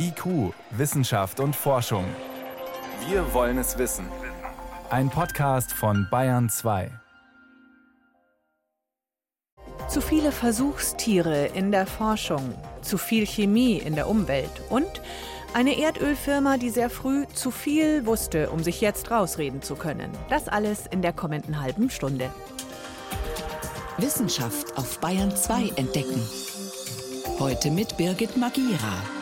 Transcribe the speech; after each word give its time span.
IQ, 0.00 0.54
Wissenschaft 0.70 1.40
und 1.40 1.56
Forschung. 1.56 2.04
Wir 3.08 3.34
wollen 3.34 3.58
es 3.58 3.78
wissen. 3.78 4.06
Ein 4.90 5.10
Podcast 5.10 5.72
von 5.72 6.06
Bayern 6.08 6.48
2. 6.48 6.90
Zu 9.88 10.00
viele 10.00 10.30
Versuchstiere 10.30 11.46
in 11.46 11.72
der 11.72 11.86
Forschung, 11.86 12.54
zu 12.80 12.96
viel 12.96 13.26
Chemie 13.26 13.78
in 13.78 13.96
der 13.96 14.08
Umwelt 14.08 14.62
und 14.70 15.02
eine 15.52 15.76
Erdölfirma, 15.78 16.58
die 16.58 16.70
sehr 16.70 16.90
früh 16.90 17.26
zu 17.34 17.50
viel 17.50 18.06
wusste, 18.06 18.50
um 18.50 18.62
sich 18.62 18.80
jetzt 18.80 19.10
rausreden 19.10 19.62
zu 19.62 19.74
können. 19.74 20.12
Das 20.28 20.46
alles 20.46 20.86
in 20.86 21.02
der 21.02 21.12
kommenden 21.12 21.60
halben 21.60 21.90
Stunde. 21.90 22.30
Wissenschaft 23.96 24.78
auf 24.78 25.00
Bayern 25.00 25.34
2 25.34 25.72
entdecken. 25.74 26.22
Heute 27.40 27.70
mit 27.72 27.96
Birgit 27.96 28.36
Magira. 28.36 29.17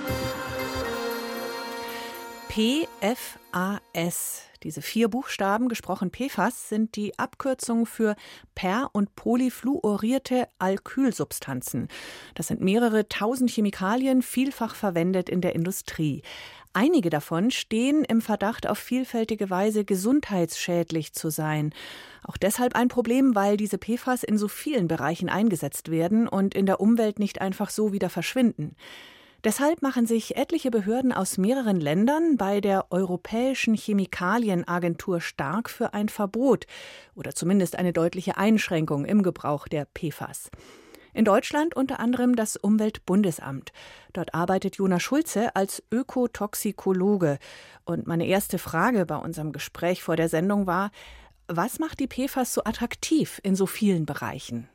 PFAS. 2.57 4.45
Diese 4.63 4.81
vier 4.81 5.09
Buchstaben, 5.09 5.69
gesprochen 5.69 6.11
PFAS, 6.11 6.71
sind 6.71 6.97
die 6.97 7.19
Abkürzung 7.19 7.85
für 7.85 8.17
per- 8.55 8.89
und 8.95 9.15
polyfluorierte 9.15 10.49
Alkylsubstanzen. 10.59 11.89
Das 12.35 12.47
sind 12.47 12.63
mehrere 12.63 13.11
tausend 13.11 13.51
Chemikalien, 13.51 14.23
vielfach 14.23 14.75
verwendet 14.75 15.29
in 15.29 15.43
der 15.43 15.55
Industrie. 15.55 16.23
Einige 16.73 17.11
davon 17.11 17.51
stehen 17.51 18.05
im 18.05 18.23
Verdacht, 18.23 18.67
auf 18.67 18.79
vielfältige 18.79 19.51
Weise 19.51 19.85
gesundheitsschädlich 19.85 21.13
zu 21.13 21.29
sein. 21.29 21.75
Auch 22.23 22.39
deshalb 22.39 22.75
ein 22.75 22.89
Problem, 22.89 23.35
weil 23.35 23.59
diese 23.59 23.77
PFAS 23.77 24.23
in 24.23 24.39
so 24.39 24.49
vielen 24.49 24.89
Bereichen 24.89 25.29
eingesetzt 25.29 25.91
werden 25.91 26.27
und 26.27 26.55
in 26.55 26.65
der 26.65 26.81
Umwelt 26.81 27.19
nicht 27.19 27.43
einfach 27.43 27.69
so 27.69 27.93
wieder 27.93 28.09
verschwinden. 28.09 28.77
Deshalb 29.47 29.81
machen 29.81 30.09
sich 30.09 30.37
etliche 30.37 30.73
Behörden 30.73 31.13
aus 31.13 31.39
mehreren 31.39 31.81
Ländern 31.81 32.37
bei 32.37 32.61
der 32.61 32.91
Europäischen 32.91 33.77
Chemikalienagentur 33.77 35.21
stark 35.21 35.71
für 35.71 35.95
ein 35.95 36.09
Verbot 36.09 36.67
oder 37.15 37.33
zumindest 37.33 37.79
eine 37.79 37.93
deutliche 37.93 38.37
Einschränkung 38.39 39.05
im 39.05 39.23
Gebrauch 39.23 39.69
der 39.69 39.87
PFAS. 39.87 40.51
In 41.15 41.25
Deutschland 41.25 41.77
unter 41.77 42.01
anderem 42.01 42.35
das 42.35 42.57
Umweltbundesamt. 42.57 43.71
Dort 44.13 44.35
arbeitet 44.35 44.79
Jonas 44.79 45.05
Schulze 45.05 45.55
als 45.55 45.81
Ökotoxikologe. 45.93 47.39
Und 47.85 48.09
meine 48.09 48.27
erste 48.27 48.59
Frage 48.59 49.07
bei 49.07 49.17
unserem 49.17 49.53
Gespräch 49.53 50.03
vor 50.03 50.17
der 50.17 50.29
Sendung 50.29 50.67
war, 50.67 50.91
was 51.47 51.79
macht 51.79 52.01
die 52.01 52.09
PFAS 52.09 52.53
so 52.53 52.65
attraktiv 52.65 53.41
in 53.45 53.55
so 53.55 53.67
vielen 53.67 54.07
Bereichen? 54.07 54.69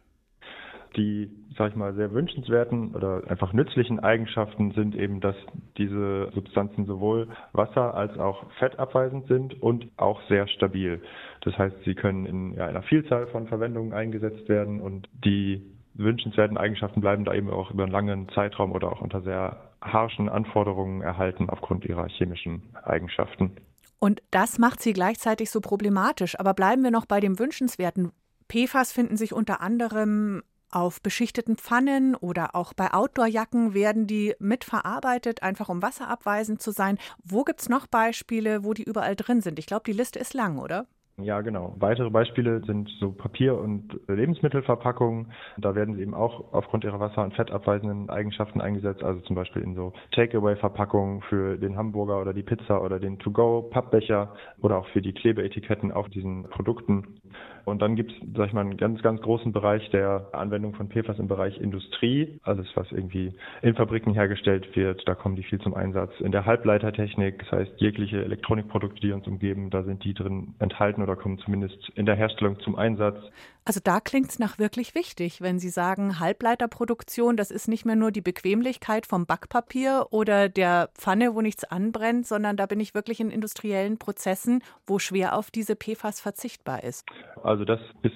Die, 0.95 1.30
sag 1.58 1.72
ich 1.72 1.75
mal, 1.75 1.94
sehr 1.94 2.11
wünschenswerten 2.11 2.94
oder 2.95 3.23
einfach 3.28 3.53
nützlichen 3.53 4.00
Eigenschaften 4.00 4.72
sind 4.72 4.95
eben, 4.95 5.22
dass 5.22 5.36
diese 5.78 6.30
Substanzen 6.33 6.86
sowohl 6.86 7.30
wasser- 7.53 7.94
als 7.94 8.17
auch 8.17 8.44
fettabweisend 8.59 9.28
sind 9.28 9.61
und 9.61 9.88
auch 9.98 10.22
sehr 10.28 10.48
stabil. 10.48 11.02
Das 11.42 11.58
heißt, 11.58 11.75
sie 11.86 11.95
können 11.95 12.25
in 12.25 12.56
ja, 12.56 12.66
einer 12.67 12.83
Vielzahl 12.83 13.28
von 13.28 13.48
Verwendungen 13.48 13.94
eingesetzt 13.94 14.50
werden 14.50 14.81
und 14.81 15.08
die 15.23 15.61
wünschenswerten 15.94 16.58
Eigenschaften 16.58 17.02
bleiben 17.02 17.26
da 17.26 17.33
eben 17.33 17.50
auch 17.50 17.72
über 17.72 17.83
einen 17.83 17.92
langen 17.92 18.30
Zeitraum 18.30 18.72
oder 18.72 18.92
auch 18.92 19.02
unter 19.02 19.22
sehr 19.22 19.72
harschen 19.81 20.30
Anforderungen 20.30 21.02
erhalten 21.02 21.50
aufgrund 21.50 21.86
ihrer 21.86 22.08
chemischen 22.08 22.64
Eigenschaften. 22.83 23.52
Und 24.00 24.22
das 24.31 24.58
macht 24.58 24.81
sie 24.81 24.94
gleichzeitig 24.94 25.52
so 25.52 25.61
problematisch. 25.61 26.39
Aber 26.39 26.53
bleiben 26.53 26.83
wir 26.83 26.92
noch 26.92 27.05
bei 27.05 27.20
dem 27.20 27.38
Wünschenswerten. 27.38 28.11
PFAS 28.50 28.92
finden 28.92 29.16
sich 29.16 29.33
unter 29.33 29.61
anderem 29.61 30.42
auf 30.72 31.02
beschichteten 31.02 31.58
Pfannen 31.58 32.16
oder 32.16 32.55
auch 32.55 32.73
bei 32.73 32.94
Outdoorjacken 32.94 33.73
werden 33.73 34.08
die 34.08 34.36
mitverarbeitet, 34.39 35.44
einfach 35.44 35.69
um 35.69 35.81
wasserabweisend 35.81 36.61
zu 36.61 36.72
sein. 36.72 36.97
Wo 37.23 37.44
gibt 37.44 37.61
es 37.61 37.69
noch 37.69 37.88
Beispiele, 37.88 38.64
wo 38.64 38.73
die 38.73 38.83
überall 38.83 39.16
drin 39.16 39.42
sind? 39.42 39.59
Ich 39.59 39.66
glaube, 39.66 39.83
die 39.86 39.94
Liste 39.94 40.19
ist 40.19 40.33
lang, 40.33 40.58
oder? 40.58 40.88
Ja, 41.17 41.42
genau. 41.42 41.75
Weitere 41.77 42.09
Beispiele 42.09 42.64
sind 42.66 42.89
so 42.99 43.11
Papier- 43.11 43.58
und 43.58 43.99
Lebensmittelverpackungen. 44.08 45.31
Da 45.58 45.76
werden 45.76 45.95
sie 45.95 46.02
eben 46.02 46.14
auch 46.14 46.54
aufgrund 46.54 46.83
ihrer 46.83 46.99
wasser- 46.99 47.23
und 47.23 47.36
fettabweisenden 47.36 48.10
Eigenschaften 48.10 48.61
eingesetzt, 48.61 49.04
also 49.04 49.21
zum 49.21 49.36
Beispiel 49.36 49.61
in 49.61 49.76
so 49.76 49.93
Takeaway-Verpackungen 50.14 51.21
für 51.23 51.58
den 51.58 51.77
Hamburger 51.77 52.20
oder 52.20 52.33
die 52.33 52.43
Pizza 52.43 52.81
oder 52.81 52.99
den 52.99 53.20
To-Go-Pappbecher 53.20 54.33
oder 54.61 54.77
auch 54.77 54.87
für 54.87 55.02
die 55.02 55.14
Klebeetiketten 55.14 55.92
auf 55.92 56.10
diesen 56.10 56.43
Produkten. 56.43 57.20
Und 57.66 57.82
dann 57.82 57.95
gibt 57.95 58.11
es, 58.11 58.17
sag 58.36 58.48
ich 58.48 58.54
mal, 58.54 58.61
einen 58.61 58.77
ganz, 58.77 59.02
ganz 59.02 59.22
großen 59.22 59.52
Bereich 59.52 59.89
der 59.92 60.30
Anwendung 60.33 60.73
von 60.73 60.89
PFAS 60.89 61.20
im 61.20 61.27
Bereich 61.27 61.60
Industrie. 61.60 62.39
Alles, 62.44 62.67
was 62.76 62.92
irgendwie 62.92 63.33
in 63.61 63.76
Fabriken 63.76 64.14
hergestellt 64.14 64.76
wird, 64.76 65.08
da 65.08 65.16
kommen 65.16 65.36
die 65.36 65.44
viel 65.44 65.60
zum 65.60 65.73
Einsatz. 65.73 66.11
In 66.20 66.32
der 66.32 66.45
Halbleitertechnik, 66.45 67.39
das 67.39 67.52
heißt 67.52 67.72
jegliche 67.77 68.23
Elektronikprodukte, 68.23 69.02
die 69.02 69.11
uns 69.11 69.27
umgeben, 69.27 69.70
da 69.70 69.83
sind 69.83 70.04
die 70.04 70.14
drin 70.14 70.55
enthalten 70.60 71.02
oder 71.02 71.16
kommen 71.16 71.38
zumindest 71.39 71.89
in 71.95 72.05
der 72.05 72.16
Herstellung 72.16 72.60
zum 72.60 72.76
Einsatz. 72.76 73.17
Also 73.64 73.80
da 73.83 73.99
klingt 73.99 74.30
es 74.30 74.39
nach 74.39 74.58
wirklich 74.58 74.95
wichtig, 74.95 75.39
wenn 75.39 75.60
Sie 75.60 75.70
sagen, 75.70 76.20
Halbleiterproduktion, 76.20 77.38
das 77.38 77.52
ist 77.52 77.67
nicht 77.67 77.86
mehr 77.86 77.95
nur 77.95 78.11
die 78.11 78.22
Bequemlichkeit 78.22 79.05
vom 79.05 79.27
Backpapier 79.27 80.08
oder 80.10 80.49
der 80.49 80.89
Pfanne, 80.95 81.36
wo 81.36 81.42
nichts 81.42 81.64
anbrennt, 81.64 82.26
sondern 82.26 82.58
da 82.58 82.66
bin 82.66 82.80
ich 82.80 82.95
wirklich 82.95 83.20
in 83.20 83.30
industriellen 83.30 83.99
Prozessen, 83.99 84.64
wo 84.88 84.98
schwer 84.98 85.38
auf 85.38 85.52
diese 85.52 85.76
PFAS 85.76 86.20
verzichtbar 86.20 86.83
ist. 86.83 87.08
Also 87.44 87.64
das 87.64 87.80
ist, 88.02 88.16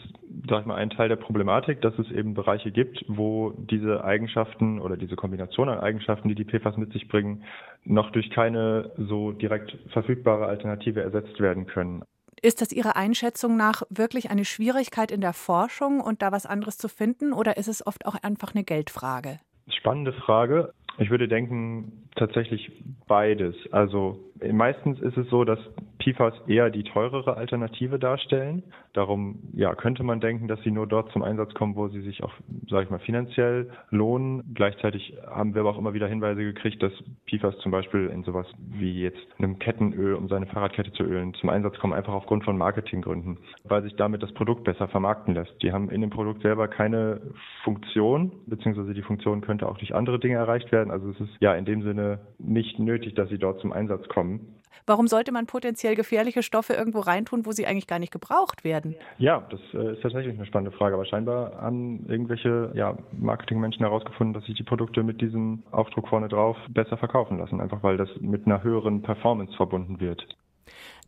sag 0.50 0.62
ich 0.62 0.66
mal, 0.66 0.76
ein 0.76 0.90
Teil 0.90 1.10
der 1.10 1.16
Problematik, 1.16 1.80
dass 1.82 1.94
es 2.00 2.10
eben 2.10 2.34
Bereiche 2.34 2.72
gibt, 2.72 3.06
wo 3.08 3.52
diese 3.52 4.04
Eigenschaften 4.04 4.80
oder 4.82 4.98
diese 4.98 5.16
Kombination 5.16 5.70
an 5.70 5.80
Eigenschaften, 5.80 6.28
die 6.28 6.36
die 6.36 6.46
PFAS 6.46 6.78
mit 6.78 6.92
sich 6.92 7.08
bringen, 7.08 7.44
noch 7.84 8.10
durch 8.12 8.32
keine 8.32 8.92
so 8.98 9.32
direkt 9.32 9.78
verfügbare 9.94 10.48
Alternative 10.48 11.02
ersetzt 11.02 11.40
werden 11.40 11.68
können. 11.68 12.04
Ist 12.42 12.62
das 12.62 12.72
Ihrer 12.72 12.96
Einschätzung 12.96 13.58
nach 13.58 13.84
wirklich 13.90 14.30
eine 14.30 14.46
Schwierigkeit 14.46 15.12
in 15.12 15.22
der 15.22 15.34
Forschung 15.34 16.02
und 16.02 16.22
da 16.22 16.32
was 16.32 16.46
anderes 16.46 16.78
zu 16.78 16.88
finden 16.90 17.34
oder 17.34 17.58
ist 17.58 17.68
es 17.68 17.86
oft 17.86 18.06
auch 18.06 18.16
einfach 18.22 18.54
eine 18.54 18.64
Geldfrage? 18.64 19.40
Spannende 19.68 20.14
Frage. 20.14 20.74
Ich 20.98 21.10
würde 21.10 21.28
denken, 21.28 22.08
tatsächlich 22.16 22.72
beides. 23.08 23.56
Also 23.72 24.20
meistens 24.52 25.00
ist 25.02 25.18
es 25.18 25.30
so, 25.30 25.44
dass 25.44 25.60
PFAS 26.06 26.34
eher 26.48 26.70
die 26.70 26.84
teurere 26.84 27.36
Alternative 27.38 27.98
darstellen. 27.98 28.64
Darum 28.94 29.40
ja, 29.54 29.74
könnte 29.74 30.04
man 30.04 30.20
denken, 30.20 30.48
dass 30.48 30.62
sie 30.62 30.72
nur 30.72 30.88
dort 30.88 31.12
zum 31.12 31.24
Einsatz 31.24 31.54
kommen, 31.54 31.76
wo 31.76 31.88
sie 31.88 32.02
sich 32.02 32.24
auch, 32.24 32.32
sage 32.70 32.84
ich 32.84 32.90
mal, 32.90 33.00
finanziell 33.00 33.70
lohnen. 33.90 34.44
Gleichzeitig 34.54 35.18
haben 35.28 35.56
wir 35.56 35.62
aber 35.62 35.72
auch 35.72 35.78
immer 35.78 35.94
wieder 35.94 36.08
Hinweise 36.08 36.44
gekriegt, 36.44 36.84
dass 36.84 36.92
PFAS 37.28 37.58
zum 37.60 37.72
Beispiel 37.72 38.08
in 38.08 38.24
sowas 38.24 38.46
wie 38.58 39.02
jetzt 39.02 39.26
einem 39.40 39.58
Kettenöl, 39.60 40.14
um 40.14 40.28
seine 40.28 40.46
Fahrradkette 40.46 40.94
zu 40.94 41.04
ölen, 41.04 41.34
zum 41.36 41.50
Einsatz 41.50 41.78
kommen, 41.80 41.94
einfach 41.94 42.14
aufgrund 42.14 42.46
von 42.46 42.58
Marketinggründen, 42.58 43.40
weil 43.64 43.82
sich 43.84 43.96
damit 43.96 44.22
das 44.22 44.34
Produkt 44.34 44.64
besser 44.64 44.88
vermarkten 44.88 45.34
lässt. 45.34 45.56
Die 45.64 45.72
haben 45.72 45.90
in 45.90 46.02
dem 46.02 46.12
Produkt 46.12 46.42
selber 46.42 46.68
keine 46.68 47.22
Funktion, 47.64 48.32
beziehungsweise 48.46 48.94
die 48.94 49.02
Funktion 49.02 49.42
könnte 49.42 49.68
auch 49.68 49.78
durch 49.78 49.96
andere 49.96 50.20
Dinge 50.20 50.36
erreicht 50.36 50.72
werden. 50.72 50.92
Also 50.92 51.10
es 51.10 51.20
ist 51.20 51.36
ja 51.40 51.56
in 51.56 51.66
dem 51.66 51.82
Sinne 51.82 52.20
nicht 52.38 52.80
nötig, 52.80 53.16
dass 53.16 53.30
sie 53.30 53.40
dort 53.40 53.60
zum 53.60 53.74
Einsatz 53.74 54.08
kommen. 54.08 54.56
Warum 54.86 55.08
sollte 55.08 55.32
man 55.32 55.46
potenziell 55.46 55.96
gefährliche 55.96 56.44
Stoffe 56.44 56.74
irgendwo 56.74 57.00
reintun, 57.00 57.46
wo 57.46 57.52
sie 57.52 57.66
eigentlich 57.66 57.88
gar 57.88 58.00
nicht 58.00 58.12
gebraucht 58.12 58.64
werden? 58.64 58.96
Ja, 59.18 59.46
das 59.50 59.60
äh, 59.74 59.94
ist 59.94 60.02
tatsächlich 60.02 60.36
eine 60.36 60.46
spannende 60.46 60.76
Frage. 60.76 60.96
Aber 60.96 61.06
scheinbar 61.06 61.54
haben 61.60 62.06
irgendwelche 62.08 62.72
ja, 62.76 62.98
Marketingmenschen 63.12 63.86
herausgefunden, 63.86 64.34
dass 64.34 64.46
sich 64.46 64.56
die 64.56 64.64
Produkte 64.64 65.04
mit 65.04 65.22
diesem 65.22 65.64
Aufdruck 65.72 66.08
vorne 66.08 66.28
drauf 66.28 66.58
besser 66.70 66.98
verkaufen 66.98 67.38
lassen, 67.38 67.62
einfach 67.62 67.84
weil 67.84 67.98
das 67.98 68.10
mit 68.20 68.46
einer 68.46 68.64
höheren 68.64 69.02
Performance 69.02 69.56
verbunden 69.56 70.00
wird. 70.00 70.26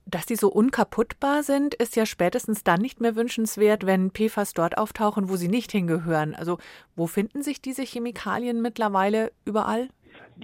Dass 0.09 0.25
die 0.25 0.37
so 0.37 0.47
unkaputtbar 0.47 1.43
sind, 1.43 1.73
ist 1.73 1.97
ja 1.97 2.05
spätestens 2.05 2.63
dann 2.63 2.79
nicht 2.79 3.01
mehr 3.01 3.17
wünschenswert, 3.17 3.85
wenn 3.85 4.11
PFAS 4.11 4.53
dort 4.53 4.77
auftauchen, 4.77 5.27
wo 5.27 5.35
sie 5.35 5.49
nicht 5.49 5.73
hingehören. 5.73 6.33
Also 6.33 6.59
wo 6.95 7.07
finden 7.07 7.43
sich 7.43 7.61
diese 7.61 7.83
Chemikalien 7.83 8.61
mittlerweile 8.61 9.33
überall? 9.43 9.89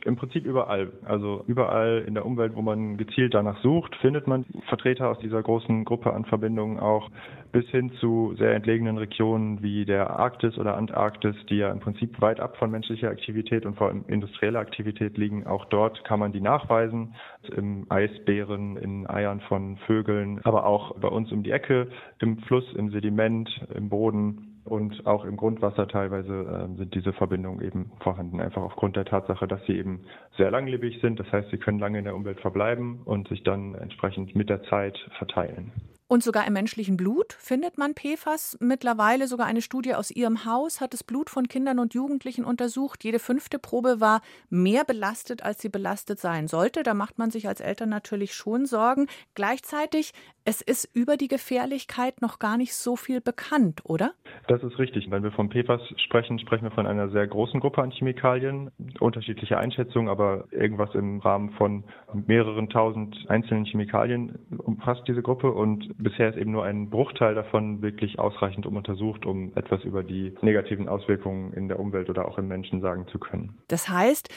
Im 0.06 0.16
Prinzip 0.16 0.46
überall. 0.46 0.92
Also 1.06 1.44
überall 1.48 2.04
in 2.08 2.14
der 2.14 2.26
Umwelt, 2.26 2.56
wo 2.56 2.62
man 2.62 2.98
gezielt 2.98 3.34
danach 3.34 3.62
sucht, 3.62 3.96
findet 3.98 4.28
man 4.28 4.46
Vertreter 4.68 5.10
aus 5.10 5.20
dieser 5.20 5.42
großen 5.42 5.86
Gruppe 5.86 6.14
an 6.14 6.26
Verbindungen 6.26 6.80
auch 6.80 7.10
bis 7.52 7.66
hin 7.70 7.92
zu 8.00 8.34
sehr 8.38 8.56
entlegenen 8.56 8.98
Regionen 8.98 9.62
wie 9.62 9.86
der 9.86 10.10
Arktis 10.10 10.58
oder 10.58 10.76
Antarktis, 10.76 11.36
die 11.50 11.58
ja 11.58 11.72
im 11.72 11.80
Prinzip 11.80 12.20
weit 12.20 12.40
ab 12.40 12.58
von 12.58 12.72
menschlicher 12.72 13.10
Aktivität 13.10 13.66
und 13.66 13.78
vor 13.78 13.88
allem 13.88 14.04
industrieller 14.08 14.60
Aktivität 14.60 15.18
liegen. 15.18 15.46
Auch 15.46 15.66
dort 15.66 16.04
kann 16.04 16.20
man 16.20 16.32
die 16.32 16.42
nachweisen. 16.42 17.14
Im 17.56 17.86
Eisbären, 17.90 18.78
in 18.78 19.08
Eiern 19.08 19.42
von 19.42 19.78
Vögeln, 19.86 20.42
aber 20.44 20.66
auch 20.66 20.98
bei 21.00 21.08
uns 21.08 21.32
um 21.32 21.44
die 21.44 21.52
Ecke, 21.52 21.88
im 22.20 22.40
Fluss, 22.40 22.66
im 22.74 22.90
Sediment, 22.90 23.50
im 23.76 23.90
Boden 23.90 24.53
und 24.74 25.06
auch 25.06 25.24
im 25.24 25.38
Grundwasser 25.38 25.88
teilweise 25.88 26.34
äh, 26.34 26.78
sind 26.78 26.96
diese 26.96 27.14
Verbindungen 27.14 27.62
eben 27.62 27.92
vorhanden, 28.00 28.42
einfach 28.42 28.64
aufgrund 28.64 28.96
der 28.96 29.06
Tatsache, 29.06 29.48
dass 29.48 29.64
sie 29.68 29.78
eben 29.78 30.06
sehr 30.36 30.50
langlebig 30.50 31.00
sind. 31.00 31.20
Das 31.20 31.32
heißt, 31.32 31.52
sie 31.52 31.60
können 31.60 31.78
lange 31.78 32.00
in 32.00 32.06
der 32.06 32.16
Umwelt 32.16 32.42
verbleiben 32.42 33.02
und 33.06 33.28
sich 33.28 33.44
dann 33.44 33.76
entsprechend 33.76 34.36
mit 34.36 34.50
der 34.50 34.64
Zeit 34.64 34.98
verteilen. 35.20 35.72
Und 36.08 36.24
sogar 36.24 36.46
im 36.46 36.54
menschlichen 36.54 36.98
Blut 36.98 37.34
findet 37.34 37.78
man 37.78 37.96
PFAS. 37.96 38.58
Mittlerweile 38.60 39.28
sogar 39.28 39.48
eine 39.48 39.62
Studie 39.62 39.96
aus 39.96 40.12
ihrem 40.12 40.46
Haus 40.46 40.82
hat 40.82 40.94
das 40.94 41.04
Blut 41.04 41.30
von 41.30 41.48
Kindern 41.48 41.80
und 41.80 41.94
Jugendlichen 41.94 42.46
untersucht. 42.46 43.04
Jede 43.04 43.20
fünfte 43.20 43.58
Probe 43.58 44.00
war 44.00 44.22
mehr 44.50 44.84
belastet, 44.84 45.44
als 45.44 45.62
sie 45.62 45.70
belastet 45.70 46.20
sein 46.20 46.48
sollte. 46.48 46.84
Da 46.84 46.94
macht 46.94 47.18
man 47.18 47.32
sich 47.32 47.48
als 47.48 47.62
Eltern 47.62 47.90
natürlich 47.90 48.34
schon 48.34 48.66
Sorgen. 48.66 49.08
Gleichzeitig, 49.34 50.14
es 50.46 50.62
ist 50.62 50.90
über 50.94 51.18
die 51.18 51.28
Gefährlichkeit 51.28 52.22
noch 52.22 52.40
gar 52.40 52.58
nicht 52.58 52.74
so 52.74 52.96
viel 52.96 53.22
bekannt, 53.22 53.82
oder? 53.86 54.14
Das 54.48 54.62
ist 54.64 54.78
richtig. 54.78 55.10
Wenn 55.10 55.24
wir 55.24 55.32
von 55.32 55.50
PFAS 55.50 55.82
sprechen, 55.98 56.40
sprechen 56.40 56.64
wir 56.64 56.72
von 56.72 56.86
einer 56.86 57.10
sehr 57.10 57.28
großen 57.28 57.60
Gruppe 57.60 57.82
an 57.82 57.92
Chemikalien. 57.92 58.72
Unterschiedliche 59.00 59.58
Einschätzungen, 59.58 60.10
aber 60.10 60.46
irgendwas 60.52 60.94
im 60.96 61.20
Rahmen 61.20 61.52
von 61.52 61.84
mehreren 62.28 62.70
tausend 62.70 63.16
einzelnen 63.30 63.66
Chemikalien 63.66 64.38
umfasst 64.58 65.04
diese 65.08 65.22
Gruppe 65.22 65.52
und 65.52 65.92
bisher 65.98 66.30
ist 66.30 66.38
eben 66.38 66.52
nur 66.52 66.66
ein 66.66 66.90
Bruchteil 66.90 67.36
davon 67.36 67.82
wirklich 67.82 68.20
ausreichend 68.20 68.66
untersucht, 68.66 69.26
um 69.26 69.52
etwas 69.56 69.84
über 69.84 70.04
die 70.04 70.36
negativen 70.42 70.90
Auswirkungen 70.90 71.54
in 71.54 71.68
der 71.68 71.80
Umwelt 71.80 72.10
oder 72.10 72.28
auch 72.28 72.38
im 72.38 72.48
Menschen 72.48 72.82
sagen 72.82 73.08
zu 73.08 73.20
können. 73.20 73.58
Das 73.68 73.88
heißt, 73.90 74.30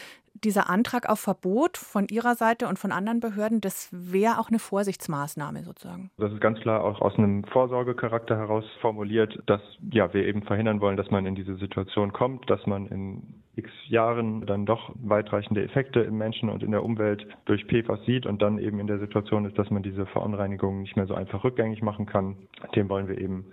dieser 0.45 0.71
Antrag 0.71 1.09
auf 1.09 1.21
Verbot 1.21 1.77
von 1.77 2.07
Ihrer 2.09 2.35
Seite 2.35 2.69
und 2.69 2.79
von 2.79 2.93
anderen 2.93 3.21
Behörden, 3.21 3.61
das 3.61 3.89
wäre 3.93 4.39
auch 4.39 4.49
eine 4.49 4.59
Vorsichtsmaßnahme 4.59 5.63
sozusagen. 5.63 6.11
Das 6.19 6.33
ist 6.33 6.41
ganz 6.41 6.61
klar 6.61 6.85
auch 6.85 7.01
aus 7.01 7.17
einem 7.17 7.45
Vorsorgecharakter 7.45 8.37
heraus 8.37 8.65
formuliert, 8.81 9.43
dass 9.47 9.61
ja, 9.91 10.13
wir 10.13 10.27
eben 10.27 10.43
verhindern 10.43 10.81
wollen, 10.81 10.97
dass 10.97 11.11
man 11.11 11.27
in 11.27 11.35
diese 11.35 11.57
Situation 11.57 12.13
kommt, 12.13 12.49
dass 12.51 12.67
man 12.67 12.87
in 12.87 13.43
x 13.57 13.71
Jahren 13.89 14.45
dann 14.45 14.67
doch 14.67 14.93
weitreichende 14.97 15.63
Effekte 15.63 16.01
im 16.01 16.19
Menschen 16.19 16.51
und 16.51 16.63
in 16.63 16.73
der 16.73 16.85
Umwelt 16.85 17.27
durch 17.47 17.65
PFAS 17.65 18.05
sieht 18.05 18.27
und 18.27 18.43
dann 18.43 18.59
eben 18.59 18.81
in 18.81 18.87
der 18.87 18.99
Situation 18.99 19.47
ist, 19.47 19.59
dass 19.59 19.71
man 19.71 19.83
diese 19.83 20.05
Verunreinigung 20.07 20.83
nicht 20.83 20.97
mehr 20.97 21.07
so 21.07 21.15
einfach 21.15 21.43
rückgängig 21.43 21.83
machen 21.83 22.05
kann. 22.05 22.37
Dem 22.75 22.91
wollen 22.91 23.09
wir 23.09 23.19
eben 23.19 23.47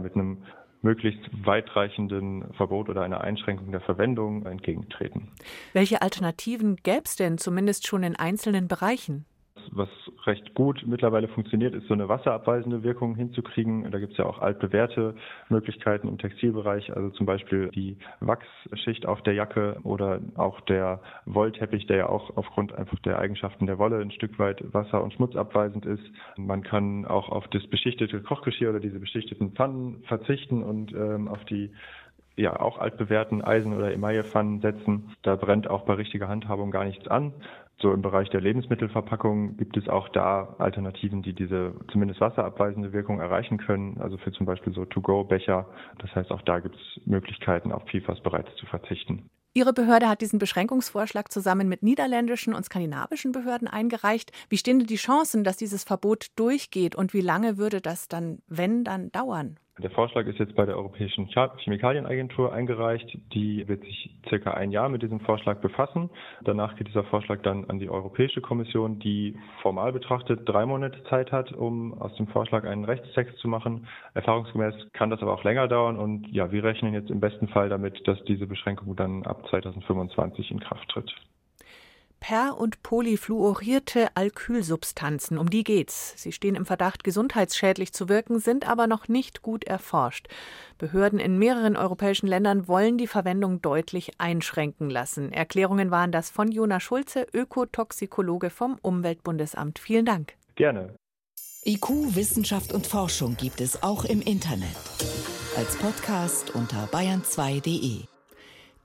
mit 0.00 0.14
einem 0.14 0.44
möglichst 0.82 1.20
weitreichenden 1.44 2.52
Verbot 2.54 2.88
oder 2.88 3.02
einer 3.02 3.20
Einschränkung 3.20 3.72
der 3.72 3.80
Verwendung 3.80 4.46
entgegentreten. 4.46 5.32
Welche 5.72 6.02
Alternativen 6.02 6.76
gäbe 6.76 7.02
es 7.04 7.16
denn 7.16 7.38
zumindest 7.38 7.86
schon 7.86 8.02
in 8.02 8.16
einzelnen 8.16 8.68
Bereichen? 8.68 9.26
Was 9.72 9.88
recht 10.24 10.54
gut 10.54 10.84
mittlerweile 10.86 11.28
funktioniert, 11.28 11.74
ist 11.74 11.86
so 11.86 11.94
eine 11.94 12.08
wasserabweisende 12.08 12.82
Wirkung 12.82 13.14
hinzukriegen. 13.14 13.90
Da 13.90 13.98
gibt 13.98 14.12
es 14.12 14.18
ja 14.18 14.26
auch 14.26 14.40
altbewährte 14.40 15.14
Möglichkeiten 15.48 16.08
im 16.08 16.18
Textilbereich, 16.18 16.94
also 16.94 17.10
zum 17.10 17.26
Beispiel 17.26 17.68
die 17.68 17.96
Wachsschicht 18.20 19.06
auf 19.06 19.22
der 19.22 19.34
Jacke 19.34 19.78
oder 19.82 20.20
auch 20.36 20.60
der 20.62 21.00
Wollteppich, 21.24 21.86
der 21.86 21.96
ja 21.96 22.08
auch 22.08 22.36
aufgrund 22.36 22.72
einfach 22.74 22.98
der 23.00 23.18
Eigenschaften 23.18 23.66
der 23.66 23.78
Wolle 23.78 23.98
ein 23.98 24.10
Stück 24.10 24.38
weit 24.38 24.62
wasser- 24.72 25.02
und 25.02 25.12
schmutzabweisend 25.14 25.86
ist. 25.86 26.04
Man 26.36 26.62
kann 26.62 27.04
auch 27.04 27.28
auf 27.28 27.46
das 27.48 27.66
beschichtete 27.66 28.22
Kochgeschirr 28.22 28.70
oder 28.70 28.80
diese 28.80 28.98
beschichteten 28.98 29.52
Pfannen 29.52 30.02
verzichten 30.06 30.62
und 30.62 30.92
ähm, 30.92 31.28
auf 31.28 31.44
die 31.46 31.70
ja 32.38 32.58
auch 32.60 32.78
altbewährten 32.78 33.42
Eisen- 33.42 33.76
oder 33.76 33.92
Emaillepfannen 33.92 34.60
setzen. 34.60 35.14
Da 35.22 35.36
brennt 35.36 35.68
auch 35.68 35.84
bei 35.84 35.94
richtiger 35.94 36.28
Handhabung 36.28 36.70
gar 36.70 36.84
nichts 36.84 37.08
an. 37.08 37.32
So 37.80 37.92
im 37.92 38.02
Bereich 38.02 38.28
der 38.30 38.40
Lebensmittelverpackung 38.40 39.56
gibt 39.56 39.76
es 39.76 39.88
auch 39.88 40.08
da 40.08 40.56
Alternativen, 40.58 41.22
die 41.22 41.32
diese 41.32 41.74
zumindest 41.92 42.20
wasserabweisende 42.20 42.92
Wirkung 42.92 43.20
erreichen 43.20 43.58
können. 43.58 44.00
Also 44.00 44.16
für 44.16 44.32
zum 44.32 44.46
Beispiel 44.46 44.72
so 44.72 44.84
To-Go-Becher. 44.84 45.66
Das 45.98 46.12
heißt, 46.14 46.32
auch 46.32 46.42
da 46.42 46.58
gibt 46.58 46.74
es 46.74 47.06
Möglichkeiten, 47.06 47.70
auf 47.70 47.84
PFAS 47.84 48.20
bereits 48.20 48.54
zu 48.56 48.66
verzichten. 48.66 49.30
Ihre 49.54 49.72
Behörde 49.72 50.08
hat 50.08 50.20
diesen 50.20 50.38
Beschränkungsvorschlag 50.38 51.32
zusammen 51.32 51.68
mit 51.68 51.82
niederländischen 51.82 52.54
und 52.54 52.64
skandinavischen 52.64 53.32
Behörden 53.32 53.66
eingereicht. 53.66 54.30
Wie 54.48 54.58
stehen 54.58 54.78
die 54.80 54.96
Chancen, 54.96 55.42
dass 55.42 55.56
dieses 55.56 55.84
Verbot 55.84 56.28
durchgeht 56.36 56.94
und 56.94 57.14
wie 57.14 57.20
lange 57.20 57.58
würde 57.58 57.80
das 57.80 58.08
dann, 58.08 58.38
wenn, 58.46 58.84
dann 58.84 59.10
dauern? 59.10 59.58
Der 59.80 59.90
Vorschlag 59.90 60.26
ist 60.26 60.40
jetzt 60.40 60.56
bei 60.56 60.66
der 60.66 60.76
Europäischen 60.76 61.28
Chemikalienagentur 61.28 62.52
eingereicht. 62.52 63.16
Die 63.32 63.68
wird 63.68 63.84
sich 63.84 64.10
circa 64.28 64.50
ein 64.54 64.72
Jahr 64.72 64.88
mit 64.88 65.02
diesem 65.02 65.20
Vorschlag 65.20 65.60
befassen. 65.60 66.10
Danach 66.42 66.74
geht 66.74 66.88
dieser 66.88 67.04
Vorschlag 67.04 67.42
dann 67.42 67.64
an 67.70 67.78
die 67.78 67.88
Europäische 67.88 68.40
Kommission, 68.40 68.98
die 68.98 69.36
formal 69.62 69.92
betrachtet 69.92 70.40
drei 70.46 70.66
Monate 70.66 71.04
Zeit 71.04 71.30
hat, 71.30 71.52
um 71.52 71.94
aus 71.94 72.14
dem 72.16 72.26
Vorschlag 72.26 72.64
einen 72.64 72.84
Rechtstext 72.84 73.38
zu 73.38 73.46
machen. 73.46 73.86
Erfahrungsgemäß 74.14 74.74
kann 74.94 75.10
das 75.10 75.22
aber 75.22 75.32
auch 75.32 75.44
länger 75.44 75.68
dauern 75.68 75.96
und 75.96 76.26
ja, 76.32 76.50
wir 76.50 76.64
rechnen 76.64 76.92
jetzt 76.92 77.10
im 77.10 77.20
besten 77.20 77.46
Fall 77.46 77.68
damit, 77.68 78.06
dass 78.08 78.22
diese 78.24 78.48
Beschränkung 78.48 78.96
dann 78.96 79.22
ab 79.24 79.46
2025 79.48 80.50
in 80.50 80.58
Kraft 80.58 80.88
tritt 80.88 81.14
per- 82.20 82.58
und 82.58 82.82
polyfluorierte 82.82 84.08
Alkylsubstanzen. 84.14 85.38
Um 85.38 85.50
die 85.50 85.64
geht's. 85.64 86.14
Sie 86.16 86.32
stehen 86.32 86.54
im 86.54 86.66
Verdacht, 86.66 87.04
gesundheitsschädlich 87.04 87.92
zu 87.92 88.08
wirken, 88.08 88.38
sind 88.38 88.68
aber 88.68 88.86
noch 88.86 89.08
nicht 89.08 89.42
gut 89.42 89.64
erforscht. 89.64 90.28
Behörden 90.78 91.18
in 91.18 91.38
mehreren 91.38 91.76
europäischen 91.76 92.26
Ländern 92.26 92.68
wollen 92.68 92.98
die 92.98 93.06
Verwendung 93.06 93.62
deutlich 93.62 94.12
einschränken 94.18 94.90
lassen. 94.90 95.32
Erklärungen 95.32 95.90
waren 95.90 96.12
das 96.12 96.30
von 96.30 96.50
Jonas 96.50 96.82
Schulze, 96.82 97.26
Ökotoxikologe 97.32 98.50
vom 98.50 98.78
Umweltbundesamt. 98.82 99.78
Vielen 99.78 100.04
Dank. 100.04 100.34
Gerne. 100.54 100.94
IQ, 101.64 102.14
Wissenschaft 102.14 102.72
und 102.72 102.86
Forschung 102.86 103.36
gibt 103.36 103.60
es 103.60 103.82
auch 103.82 104.04
im 104.04 104.22
Internet. 104.22 104.76
Als 105.56 105.76
Podcast 105.76 106.54
unter 106.54 106.86
bayern2.de. 106.86 108.17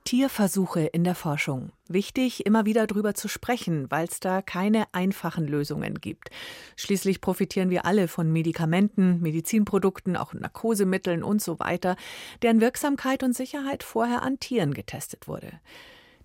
Tierversuche 0.04 0.82
in 0.82 1.02
der 1.02 1.14
Forschung. 1.14 1.72
Wichtig, 1.88 2.44
immer 2.44 2.66
wieder 2.66 2.86
drüber 2.86 3.14
zu 3.14 3.26
sprechen, 3.26 3.90
weil 3.90 4.06
es 4.06 4.20
da 4.20 4.42
keine 4.42 4.84
einfachen 4.92 5.48
Lösungen 5.48 5.94
gibt. 5.94 6.28
Schließlich 6.76 7.22
profitieren 7.22 7.70
wir 7.70 7.86
alle 7.86 8.06
von 8.06 8.30
Medikamenten, 8.30 9.22
Medizinprodukten, 9.22 10.18
auch 10.18 10.34
Narkosemitteln 10.34 11.22
und 11.22 11.40
so 11.40 11.58
weiter, 11.58 11.96
deren 12.42 12.60
Wirksamkeit 12.60 13.22
und 13.22 13.34
Sicherheit 13.34 13.82
vorher 13.82 14.22
an 14.22 14.38
Tieren 14.38 14.74
getestet 14.74 15.26
wurde. 15.26 15.52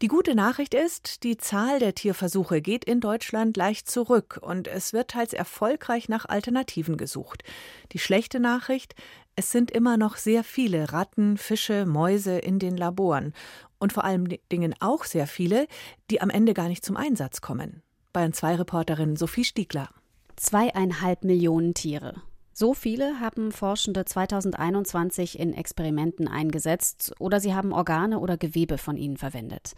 Die 0.02 0.08
gute 0.08 0.34
Nachricht 0.34 0.74
ist, 0.74 1.24
die 1.24 1.36
Zahl 1.36 1.80
der 1.80 1.94
Tierversuche 1.94 2.62
geht 2.62 2.86
in 2.86 3.02
Deutschland 3.02 3.58
leicht 3.58 3.90
zurück 3.90 4.40
und 4.42 4.70
es 4.70 4.94
wird 4.94 5.12
teils 5.12 5.34
erfolgreich 5.34 6.08
nach 6.08 6.26
Alternativen 6.26 6.96
gesucht. 6.96 7.44
Die 7.92 8.00
schlechte 8.00 8.40
Nachricht, 8.40 8.96
es 9.36 9.52
sind 9.52 9.72
immer 9.72 9.98
noch 9.98 10.16
sehr 10.16 10.46
viele 10.46 10.94
Ratten, 10.94 11.38
Fische, 11.38 11.86
Mäuse 11.86 12.38
in 12.40 12.60
den 12.60 12.76
Laboren 12.76 13.34
und 13.80 13.94
vor 13.94 14.04
allen 14.04 14.28
Dingen 14.52 14.76
auch 14.80 15.06
sehr 15.06 15.28
viele, 15.28 15.68
die 16.12 16.22
am 16.22 16.30
Ende 16.30 16.54
gar 16.54 16.68
nicht 16.68 16.86
zum 16.86 16.98
Einsatz 16.98 17.42
kommen. 17.42 17.82
Bayern 18.14 18.34
2 18.34 18.56
Reporterin 18.56 19.16
Sophie 19.16 19.44
Stiegler. 19.44 19.90
Zweieinhalb 20.36 21.24
Millionen 21.24 21.74
Tiere. 21.74 22.22
So 22.54 22.74
viele 22.74 23.22
haben 23.22 23.52
Forschende 23.52 24.04
2021 24.04 25.40
in 25.40 25.54
Experimenten 25.54 26.28
eingesetzt 26.28 27.14
oder 27.20 27.40
sie 27.40 27.54
haben 27.54 27.72
Organe 27.72 28.20
oder 28.20 28.38
Gewebe 28.38 28.78
von 28.78 28.98
ihnen 28.98 29.16
verwendet. 29.16 29.76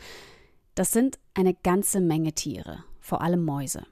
Das 0.73 0.91
sind 0.91 1.19
eine 1.33 1.53
ganze 1.53 2.01
Menge 2.01 2.33
Tiere, 2.33 2.83
vor 2.99 3.21
allem 3.21 3.43
Mäuse. 3.43 3.83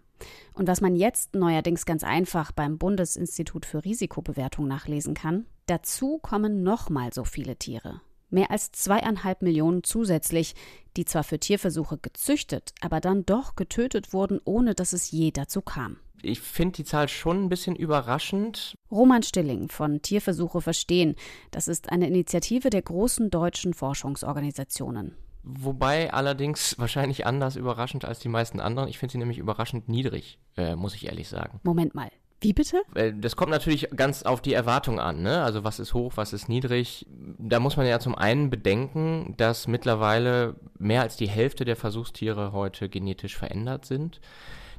Und 0.54 0.68
was 0.68 0.82
man 0.82 0.96
jetzt 0.96 1.36
neuerdings 1.36 1.86
ganz 1.86 2.04
einfach 2.04 2.52
beim 2.52 2.78
Bundesinstitut 2.78 3.66
für 3.66 3.86
Risikobewertung 3.86 4.68
nachlesen 4.68 5.14
kann, 5.14 5.46
dazu 5.68 6.18
kommen 6.18 6.64
nochmal 6.64 7.14
so 7.14 7.24
viele 7.26 7.58
Tiere. 7.58 8.02
Mehr 8.30 8.52
als 8.52 8.72
zweieinhalb 8.72 9.42
Millionen 9.42 9.84
zusätzlich, 9.84 10.54
die 10.98 11.06
zwar 11.06 11.24
für 11.24 11.40
Tierversuche 11.40 11.98
gezüchtet, 11.98 12.74
aber 12.82 13.00
dann 13.00 13.26
doch 13.26 13.56
getötet 13.56 14.14
wurden, 14.14 14.40
ohne 14.44 14.76
dass 14.76 14.94
es 14.94 15.12
je 15.12 15.32
dazu 15.32 15.62
kam. 15.62 15.98
Ich 16.22 16.42
finde 16.42 16.78
die 16.78 16.84
Zahl 16.84 17.08
schon 17.08 17.46
ein 17.46 17.50
bisschen 17.50 17.76
überraschend. 17.76 18.76
Roman 18.92 19.24
Stilling 19.24 19.70
von 19.70 20.02
Tierversuche 20.02 20.62
verstehen. 20.62 21.16
Das 21.52 21.68
ist 21.68 21.92
eine 21.92 22.08
Initiative 22.08 22.70
der 22.70 22.82
großen 22.82 23.30
deutschen 23.30 23.74
Forschungsorganisationen. 23.74 25.16
Wobei 25.44 26.14
allerdings 26.14 26.78
wahrscheinlich 26.78 27.26
anders 27.26 27.56
überraschend 27.56 28.04
als 28.04 28.20
die 28.20 28.28
meisten 28.28 28.60
anderen. 28.60 28.90
Ich 28.90 29.00
finde 29.00 29.14
sie 29.14 29.18
nämlich 29.18 29.38
überraschend 29.38 29.88
niedrig, 29.88 30.40
äh, 30.58 30.76
muss 30.76 30.94
ich 30.96 31.06
ehrlich 31.06 31.30
sagen. 31.30 31.62
Moment 31.64 31.96
mal. 31.96 32.12
Wie 32.42 32.54
bitte? 32.54 32.82
Das 33.20 33.36
kommt 33.36 33.52
natürlich 33.52 33.90
ganz 33.96 34.24
auf 34.24 34.42
die 34.42 34.54
Erwartung 34.54 35.00
an, 35.00 35.22
ne? 35.22 35.44
Also 35.44 35.64
was 35.66 35.80
ist 35.80 35.94
hoch, 35.94 36.14
was 36.16 36.32
ist 36.32 36.48
niedrig. 36.48 37.06
Da 37.38 37.60
muss 37.60 37.76
man 37.76 37.86
ja 37.86 38.00
zum 38.00 38.16
einen 38.16 38.50
bedenken, 38.50 39.34
dass 39.38 39.68
mittlerweile 39.68 40.56
mehr 40.78 41.02
als 41.02 41.18
die 41.18 41.28
Hälfte 41.28 41.66
der 41.66 41.76
Versuchstiere 41.76 42.54
heute 42.54 42.88
genetisch 42.88 43.38
verändert 43.38 43.86
sind. 43.86 44.22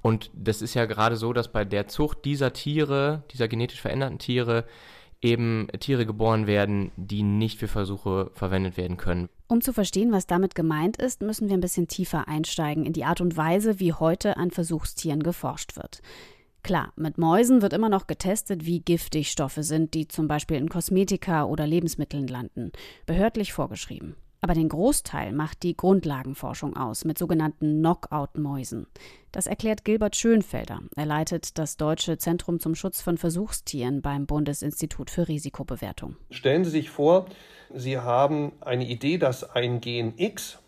Und 0.01 0.31
das 0.33 0.63
ist 0.63 0.73
ja 0.73 0.87
gerade 0.87 1.17
so, 1.17 1.35
dass 1.35 1.53
bei 1.53 1.67
der 1.67 1.87
Zucht 1.87 2.25
dieser 2.25 2.55
Tiere, 2.55 3.25
dieser 3.33 3.49
genetisch 3.49 3.83
veränderten 3.83 4.19
Tiere, 4.19 4.65
eben 5.21 5.69
Tiere 5.79 6.07
geboren 6.07 6.47
werden, 6.47 6.93
die 6.97 7.23
nicht 7.23 7.59
für 7.59 7.69
Versuche 7.69 8.31
verwendet 8.33 8.79
werden 8.79 8.97
können. 8.97 9.29
Um 9.49 9.61
zu 9.61 9.75
verstehen, 9.75 10.13
was 10.13 10.27
damit 10.27 10.55
gemeint 10.55 10.97
ist, 10.97 11.21
müssen 11.21 11.49
wir 11.49 11.59
ein 11.59 11.61
bisschen 11.61 11.89
tiefer 11.89 12.27
einsteigen 12.27 12.87
in 12.87 12.95
die 12.95 13.05
Art 13.05 13.21
und 13.21 13.37
Weise, 13.37 13.79
wie 13.81 13.93
heute 13.93 14.39
an 14.39 14.51
Versuchstieren 14.51 15.23
geforscht 15.23 15.77
wird. 15.77 16.01
Klar, 16.63 16.93
mit 16.97 17.19
Mäusen 17.19 17.63
wird 17.63 17.73
immer 17.73 17.89
noch 17.89 18.07
getestet, 18.07 18.67
wie 18.67 18.81
giftig 18.81 19.31
Stoffe 19.31 19.63
sind, 19.63 19.95
die 19.95 20.09
zum 20.09 20.29
Beispiel 20.29 20.59
in 20.59 20.69
Kosmetika 20.69 21.45
oder 21.45 21.67
Lebensmitteln 21.67 22.27
landen. 22.27 22.73
Behördlich 23.07 23.53
vorgeschrieben. 23.53 24.17
Aber 24.43 24.55
den 24.55 24.71
Großteil 24.71 25.33
macht 25.33 25.63
die 25.63 25.77
Grundlagenforschung 25.77 26.75
aus 26.77 27.05
mit 27.05 27.19
sogenannten 27.19 27.81
Knockout-Mäusen. 27.81 28.87
Das 29.33 29.47
erklärt 29.47 29.85
Gilbert 29.85 30.17
Schönfelder. 30.17 30.81
Er 30.97 31.07
leitet 31.07 31.59
das 31.59 31.77
Deutsche 31.77 32.17
Zentrum 32.17 32.59
zum 32.59 32.75
Schutz 32.75 33.03
von 33.03 33.19
Versuchstieren 33.19 34.01
beim 34.01 34.27
Bundesinstitut 34.27 35.11
für 35.11 35.29
Risikobewertung. 35.29 36.17
Stellen 36.31 36.65
Sie 36.65 36.71
sich 36.71 36.89
vor, 36.89 37.27
Sie 37.73 37.99
haben 37.99 38.53
eine 38.61 38.87
Idee, 38.87 39.19
dass 39.19 39.45
ein 39.45 39.81
Gen 39.81 40.15
X 40.17 40.59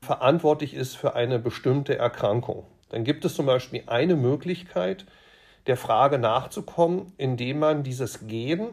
verantwortlich 0.00 0.72
ist 0.72 0.96
für 0.96 1.14
eine 1.14 1.38
bestimmte 1.38 1.98
Erkrankung. 1.98 2.64
Dann 2.88 3.04
gibt 3.04 3.24
es 3.24 3.34
zum 3.34 3.46
Beispiel 3.46 3.82
eine 3.86 4.16
Möglichkeit, 4.16 5.04
der 5.66 5.76
Frage 5.76 6.18
nachzukommen, 6.18 7.12
indem 7.16 7.58
man 7.58 7.82
dieses 7.82 8.26
Gen 8.26 8.68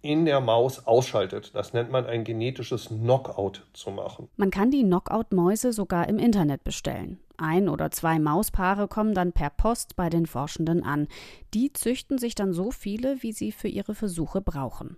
in 0.00 0.24
der 0.24 0.40
Maus 0.40 0.86
ausschaltet. 0.86 1.50
Das 1.54 1.72
nennt 1.72 1.90
man 1.90 2.06
ein 2.06 2.24
genetisches 2.24 2.88
Knockout 2.88 3.66
zu 3.72 3.90
machen. 3.90 4.28
Man 4.36 4.50
kann 4.50 4.70
die 4.70 4.84
Knockout-Mäuse 4.84 5.72
sogar 5.72 6.08
im 6.08 6.18
Internet 6.18 6.62
bestellen. 6.64 7.18
Ein 7.36 7.68
oder 7.68 7.90
zwei 7.90 8.18
Mauspaare 8.18 8.88
kommen 8.88 9.14
dann 9.14 9.32
per 9.32 9.50
Post 9.50 9.96
bei 9.96 10.08
den 10.08 10.26
Forschenden 10.26 10.82
an. 10.82 11.08
Die 11.54 11.72
züchten 11.72 12.18
sich 12.18 12.34
dann 12.34 12.52
so 12.52 12.70
viele, 12.70 13.22
wie 13.22 13.32
sie 13.32 13.52
für 13.52 13.68
ihre 13.68 13.94
Versuche 13.94 14.40
brauchen. 14.40 14.96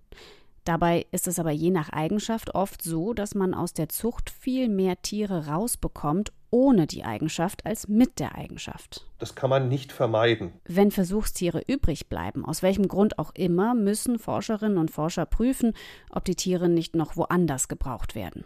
Dabei 0.64 1.07
ist 1.11 1.26
es 1.26 1.38
aber 1.38 1.50
je 1.50 1.71
nach 1.71 1.88
Eigenschaft 1.88 2.55
oft 2.55 2.83
so, 2.83 3.14
dass 3.14 3.35
man 3.35 3.55
aus 3.55 3.73
der 3.73 3.88
Zucht 3.88 4.31
viel 4.31 4.69
mehr 4.69 5.00
Tiere 5.00 5.47
rausbekommt, 5.47 6.33
ohne 6.50 6.87
die 6.87 7.05
Eigenschaft 7.05 7.64
als 7.64 7.88
mit 7.88 8.19
der 8.19 8.35
Eigenschaft. 8.35 9.07
Das 9.19 9.35
kann 9.35 9.50
man 9.50 9.69
nicht 9.69 9.93
vermeiden. 9.93 10.52
Wenn 10.64 10.90
Versuchstiere 10.90 11.62
übrig 11.67 12.09
bleiben, 12.09 12.45
aus 12.45 12.62
welchem 12.62 12.88
Grund 12.88 13.19
auch 13.19 13.33
immer, 13.35 13.75
müssen 13.75 14.19
Forscherinnen 14.19 14.79
und 14.79 14.90
Forscher 14.90 15.26
prüfen, 15.26 15.73
ob 16.11 16.25
die 16.25 16.35
Tiere 16.35 16.69
nicht 16.69 16.95
noch 16.95 17.17
woanders 17.17 17.69
gebraucht 17.69 18.14
werden. 18.14 18.45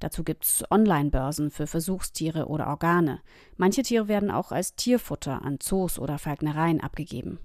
Dazu 0.00 0.24
gibt 0.24 0.44
es 0.44 0.64
Online-Börsen 0.70 1.50
für 1.50 1.66
Versuchstiere 1.66 2.46
oder 2.46 2.66
Organe. 2.66 3.20
Manche 3.56 3.82
Tiere 3.82 4.08
werden 4.08 4.30
auch 4.30 4.52
als 4.52 4.74
Tierfutter 4.74 5.42
an 5.42 5.58
Zoos 5.60 5.98
oder 5.98 6.18
Falknereien 6.18 6.80
abgegeben. 6.80 7.38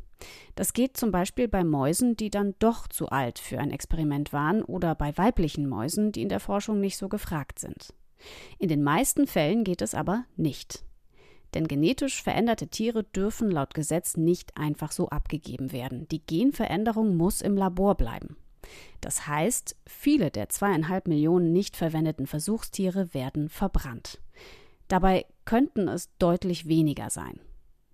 Das 0.55 0.73
geht 0.73 0.97
zum 0.97 1.11
Beispiel 1.11 1.47
bei 1.47 1.63
Mäusen, 1.63 2.15
die 2.15 2.29
dann 2.29 2.55
doch 2.59 2.87
zu 2.87 3.09
alt 3.09 3.39
für 3.39 3.59
ein 3.59 3.71
Experiment 3.71 4.33
waren, 4.33 4.63
oder 4.63 4.95
bei 4.95 5.17
weiblichen 5.17 5.67
Mäusen, 5.67 6.11
die 6.11 6.21
in 6.21 6.29
der 6.29 6.39
Forschung 6.39 6.79
nicht 6.79 6.97
so 6.97 7.09
gefragt 7.09 7.59
sind. 7.59 7.93
In 8.57 8.69
den 8.69 8.83
meisten 8.83 9.27
Fällen 9.27 9.63
geht 9.63 9.81
es 9.81 9.95
aber 9.95 10.25
nicht. 10.35 10.83
Denn 11.53 11.67
genetisch 11.67 12.23
veränderte 12.23 12.67
Tiere 12.67 13.03
dürfen 13.03 13.51
laut 13.51 13.73
Gesetz 13.73 14.17
nicht 14.17 14.57
einfach 14.57 14.91
so 14.91 15.09
abgegeben 15.09 15.71
werden. 15.71 16.07
Die 16.07 16.25
Genveränderung 16.25 17.15
muss 17.15 17.41
im 17.41 17.55
Labor 17.55 17.95
bleiben. 17.95 18.37
Das 19.01 19.27
heißt, 19.27 19.75
viele 19.85 20.31
der 20.31 20.49
zweieinhalb 20.49 21.07
Millionen 21.07 21.51
nicht 21.51 21.75
verwendeten 21.75 22.27
Versuchstiere 22.27 23.13
werden 23.13 23.49
verbrannt. 23.49 24.21
Dabei 24.87 25.25
könnten 25.45 25.87
es 25.87 26.09
deutlich 26.17 26.67
weniger 26.67 27.09
sein. 27.09 27.39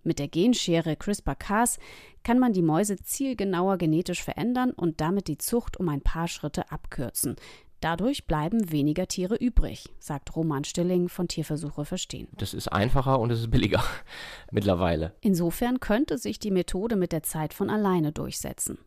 Mit 0.09 0.17
der 0.17 0.27
Genschere 0.27 0.95
CRISPR-Cas 0.95 1.77
kann 2.23 2.39
man 2.39 2.51
die 2.51 2.63
Mäuse 2.63 2.95
zielgenauer 2.95 3.77
genetisch 3.77 4.23
verändern 4.23 4.71
und 4.71 5.01
damit 5.01 5.27
die 5.27 5.37
Zucht 5.37 5.79
um 5.79 5.87
ein 5.87 6.01
paar 6.01 6.27
Schritte 6.27 6.71
abkürzen. 6.71 7.35
Dadurch 7.79 8.25
bleiben 8.25 8.71
weniger 8.71 9.07
Tiere 9.07 9.35
übrig, 9.35 9.87
sagt 9.99 10.35
Roman 10.35 10.63
Stilling 10.63 11.09
von 11.09 11.27
Tierversuche 11.27 11.85
verstehen. 11.85 12.27
Das 12.37 12.55
ist 12.55 12.69
einfacher 12.69 13.19
und 13.19 13.29
es 13.29 13.41
ist 13.41 13.51
billiger 13.51 13.83
mittlerweile. 14.51 15.13
Insofern 15.21 15.79
könnte 15.79 16.17
sich 16.17 16.39
die 16.39 16.49
Methode 16.49 16.95
mit 16.95 17.11
der 17.11 17.21
Zeit 17.21 17.53
von 17.53 17.69
alleine 17.69 18.11
durchsetzen. 18.11 18.79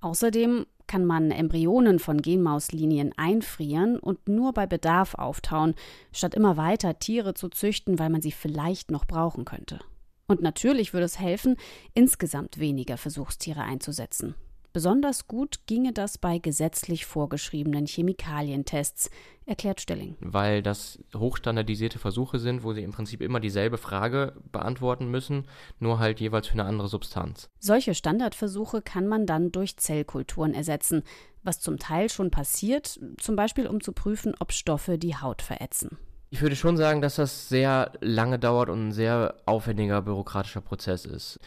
Außerdem 0.00 0.66
kann 0.86 1.04
man 1.04 1.32
Embryonen 1.32 1.98
von 1.98 2.22
Genmauslinien 2.22 3.12
einfrieren 3.16 3.98
und 3.98 4.28
nur 4.28 4.52
bei 4.52 4.68
Bedarf 4.68 5.16
auftauen, 5.16 5.74
statt 6.12 6.36
immer 6.36 6.56
weiter 6.56 7.00
Tiere 7.00 7.34
zu 7.34 7.48
züchten, 7.48 7.98
weil 7.98 8.10
man 8.10 8.22
sie 8.22 8.30
vielleicht 8.30 8.92
noch 8.92 9.06
brauchen 9.06 9.44
könnte. 9.44 9.80
Und 10.26 10.42
natürlich 10.42 10.92
würde 10.92 11.04
es 11.06 11.18
helfen, 11.18 11.56
insgesamt 11.94 12.58
weniger 12.58 12.96
Versuchstiere 12.96 13.62
einzusetzen. 13.62 14.34
Besonders 14.72 15.28
gut 15.28 15.66
ginge 15.66 15.92
das 15.92 16.16
bei 16.16 16.38
gesetzlich 16.38 17.04
vorgeschriebenen 17.04 17.84
Chemikalientests, 17.84 19.10
erklärt 19.44 19.82
Stilling. 19.82 20.16
Weil 20.20 20.62
das 20.62 20.98
hochstandardisierte 21.14 21.98
Versuche 21.98 22.38
sind, 22.38 22.62
wo 22.62 22.72
sie 22.72 22.82
im 22.82 22.92
Prinzip 22.92 23.20
immer 23.20 23.38
dieselbe 23.38 23.76
Frage 23.76 24.34
beantworten 24.50 25.10
müssen, 25.10 25.46
nur 25.78 25.98
halt 25.98 26.20
jeweils 26.20 26.46
für 26.46 26.54
eine 26.54 26.64
andere 26.64 26.88
Substanz. 26.88 27.50
Solche 27.58 27.94
Standardversuche 27.94 28.80
kann 28.80 29.06
man 29.06 29.26
dann 29.26 29.52
durch 29.52 29.76
Zellkulturen 29.76 30.54
ersetzen, 30.54 31.02
was 31.42 31.60
zum 31.60 31.78
Teil 31.78 32.08
schon 32.08 32.30
passiert, 32.30 32.98
zum 33.18 33.36
Beispiel 33.36 33.66
um 33.66 33.82
zu 33.82 33.92
prüfen, 33.92 34.34
ob 34.38 34.52
Stoffe 34.52 34.96
die 34.96 35.16
Haut 35.16 35.42
verätzen. 35.42 35.98
Ich 36.32 36.40
würde 36.40 36.56
schon 36.56 36.78
sagen, 36.78 37.02
dass 37.02 37.16
das 37.16 37.50
sehr 37.50 37.92
lange 38.00 38.38
dauert 38.38 38.70
und 38.70 38.88
ein 38.88 38.92
sehr 38.92 39.34
aufwendiger 39.44 40.00
bürokratischer 40.00 40.62
Prozess 40.62 41.04
ist. 41.04 41.38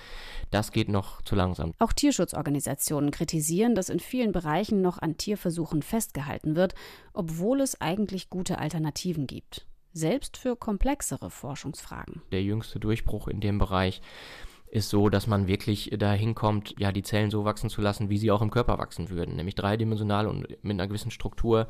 Das 0.51 0.71
geht 0.71 0.89
noch 0.89 1.23
zu 1.23 1.33
langsam. 1.33 1.73
Auch 1.79 1.91
Tierschutzorganisationen 1.91 3.09
kritisieren, 3.09 3.73
dass 3.73 3.89
in 3.89 3.99
vielen 3.99 4.31
Bereichen 4.31 4.83
noch 4.83 4.99
an 4.99 5.17
Tierversuchen 5.17 5.81
festgehalten 5.81 6.55
wird, 6.55 6.75
obwohl 7.13 7.61
es 7.61 7.81
eigentlich 7.81 8.29
gute 8.29 8.59
Alternativen 8.59 9.25
gibt. 9.25 9.65
Selbst 9.91 10.37
für 10.37 10.55
komplexere 10.55 11.31
Forschungsfragen. 11.31 12.21
Der 12.31 12.43
jüngste 12.43 12.79
Durchbruch 12.79 13.27
in 13.27 13.39
dem 13.41 13.57
Bereich 13.57 14.03
ist 14.67 14.89
so, 14.89 15.09
dass 15.09 15.25
man 15.25 15.47
wirklich 15.47 15.95
dahin 15.97 16.35
kommt, 16.35 16.75
ja, 16.77 16.91
die 16.91 17.01
Zellen 17.01 17.31
so 17.31 17.43
wachsen 17.43 17.71
zu 17.71 17.81
lassen, 17.81 18.11
wie 18.11 18.19
sie 18.19 18.29
auch 18.29 18.43
im 18.43 18.51
Körper 18.51 18.77
wachsen 18.77 19.09
würden, 19.09 19.35
nämlich 19.35 19.55
dreidimensional 19.55 20.27
und 20.27 20.47
mit 20.63 20.73
einer 20.73 20.87
gewissen 20.87 21.09
Struktur. 21.09 21.69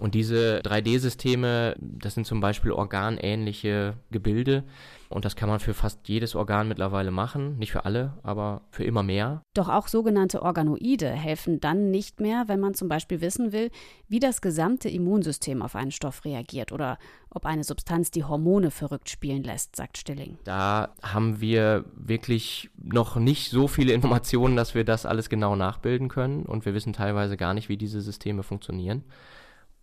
Und 0.00 0.14
diese 0.14 0.60
3D-Systeme, 0.60 1.74
das 1.80 2.14
sind 2.14 2.26
zum 2.26 2.40
Beispiel 2.40 2.70
organähnliche 2.70 3.94
Gebilde. 4.10 4.64
Und 5.08 5.24
das 5.24 5.36
kann 5.36 5.48
man 5.48 5.58
für 5.58 5.74
fast 5.74 6.06
jedes 6.08 6.34
Organ 6.34 6.68
mittlerweile 6.68 7.10
machen. 7.10 7.58
Nicht 7.58 7.72
für 7.72 7.84
alle, 7.84 8.12
aber 8.22 8.62
für 8.70 8.84
immer 8.84 9.02
mehr. 9.02 9.42
Doch 9.54 9.68
auch 9.68 9.88
sogenannte 9.88 10.42
Organoide 10.42 11.10
helfen 11.10 11.60
dann 11.60 11.90
nicht 11.90 12.20
mehr, 12.20 12.44
wenn 12.46 12.60
man 12.60 12.74
zum 12.74 12.88
Beispiel 12.88 13.20
wissen 13.20 13.52
will, 13.52 13.70
wie 14.06 14.20
das 14.20 14.40
gesamte 14.40 14.88
Immunsystem 14.88 15.62
auf 15.62 15.74
einen 15.74 15.90
Stoff 15.90 16.24
reagiert 16.24 16.72
oder 16.72 16.98
ob 17.30 17.46
eine 17.46 17.64
Substanz 17.64 18.10
die 18.10 18.24
Hormone 18.24 18.70
verrückt 18.70 19.08
spielen 19.08 19.42
lässt, 19.42 19.76
sagt 19.76 19.96
Stilling. 19.96 20.38
Da 20.44 20.94
haben 21.02 21.40
wir 21.40 21.86
wirklich 21.94 22.70
noch 22.76 23.16
nicht 23.16 23.50
so 23.50 23.66
viele 23.66 23.92
Informationen, 23.94 24.56
dass 24.56 24.74
wir 24.74 24.84
das 24.84 25.06
alles 25.06 25.28
genau 25.28 25.56
nachbilden 25.56 26.08
können. 26.08 26.44
Und 26.44 26.66
wir 26.66 26.74
wissen 26.74 26.92
teilweise 26.92 27.36
gar 27.36 27.54
nicht, 27.54 27.68
wie 27.68 27.78
diese 27.78 28.02
Systeme 28.02 28.42
funktionieren. 28.42 29.04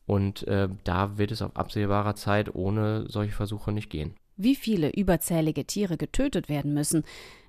Und 0.05 0.47
äh, 0.47 0.69
da 0.83 1.17
wird 1.17 1.31
es 1.31 1.41
auf 1.41 1.55
absehbarer 1.55 2.15
Zeit 2.15 2.53
ohne 2.53 3.05
solche 3.09 3.33
Versuche 3.33 3.71
nicht 3.71 3.89
gehen. 3.89 4.15
Wie 4.37 4.55
viele 4.55 4.89
überzählige 4.91 5.65
Tiere 5.65 5.97
getötet 5.97 6.49
werden 6.49 6.73
müssen, 6.73 7.03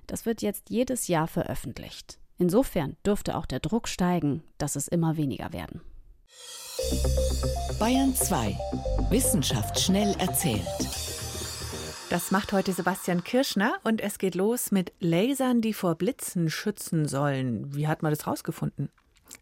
das 0.07 0.25
wird 0.25 0.41
jetzt 0.41 0.69
jedes 0.69 1.07
Jahr 1.07 1.27
veröffentlicht. 1.27 2.17
Insofern 2.37 2.95
dürfte 3.05 3.35
auch 3.35 3.45
der 3.45 3.59
Druck 3.59 3.87
steigen, 3.87 4.43
dass 4.57 4.75
es 4.75 4.87
immer 4.87 5.17
weniger 5.17 5.51
werden. 5.53 5.81
Bayern 7.79 8.15
2. 8.15 8.57
Wissenschaft 9.09 9.79
schnell 9.79 10.15
erzählt. 10.19 10.61
Das 12.09 12.31
macht 12.31 12.53
heute 12.53 12.71
Sebastian 12.71 13.23
Kirschner 13.23 13.75
und 13.83 13.99
es 13.99 14.17
geht 14.17 14.35
los 14.35 14.71
mit 14.71 14.93
Lasern, 14.99 15.61
die 15.61 15.73
vor 15.73 15.95
Blitzen 15.95 16.49
schützen 16.49 17.07
sollen. 17.07 17.75
Wie 17.75 17.87
hat 17.87 18.01
man 18.01 18.13
das 18.13 18.27
rausgefunden? 18.27 18.89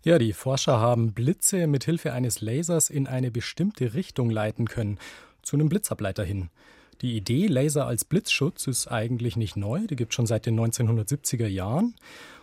Ja, 0.06 0.20
die 0.20 0.34
Forscher 0.34 0.80
haben 0.80 1.14
Blitze 1.14 1.66
mit 1.66 1.86
Hilfe 1.86 2.14
eines 2.14 2.40
Lasers 2.40 2.92
in 2.92 3.08
eine 3.08 3.32
bestimmte 3.32 3.96
Richtung 3.96 4.30
leiten 4.30 4.68
können, 4.68 5.00
zu 5.42 5.56
einem 5.56 5.68
Blitzableiter 5.68 6.24
hin. 6.24 6.52
Die 7.02 7.18
Idee 7.18 7.48
Laser 7.48 7.88
als 7.88 8.06
Blitzschutz 8.06 8.68
ist 8.68 8.86
eigentlich 8.86 9.36
nicht 9.36 9.58
neu, 9.58 9.88
die 9.88 9.96
gibt 9.96 10.12
es 10.12 10.16
schon 10.16 10.28
seit 10.28 10.46
den 10.46 10.60
1970er 10.60 11.48
Jahren. 11.48 11.96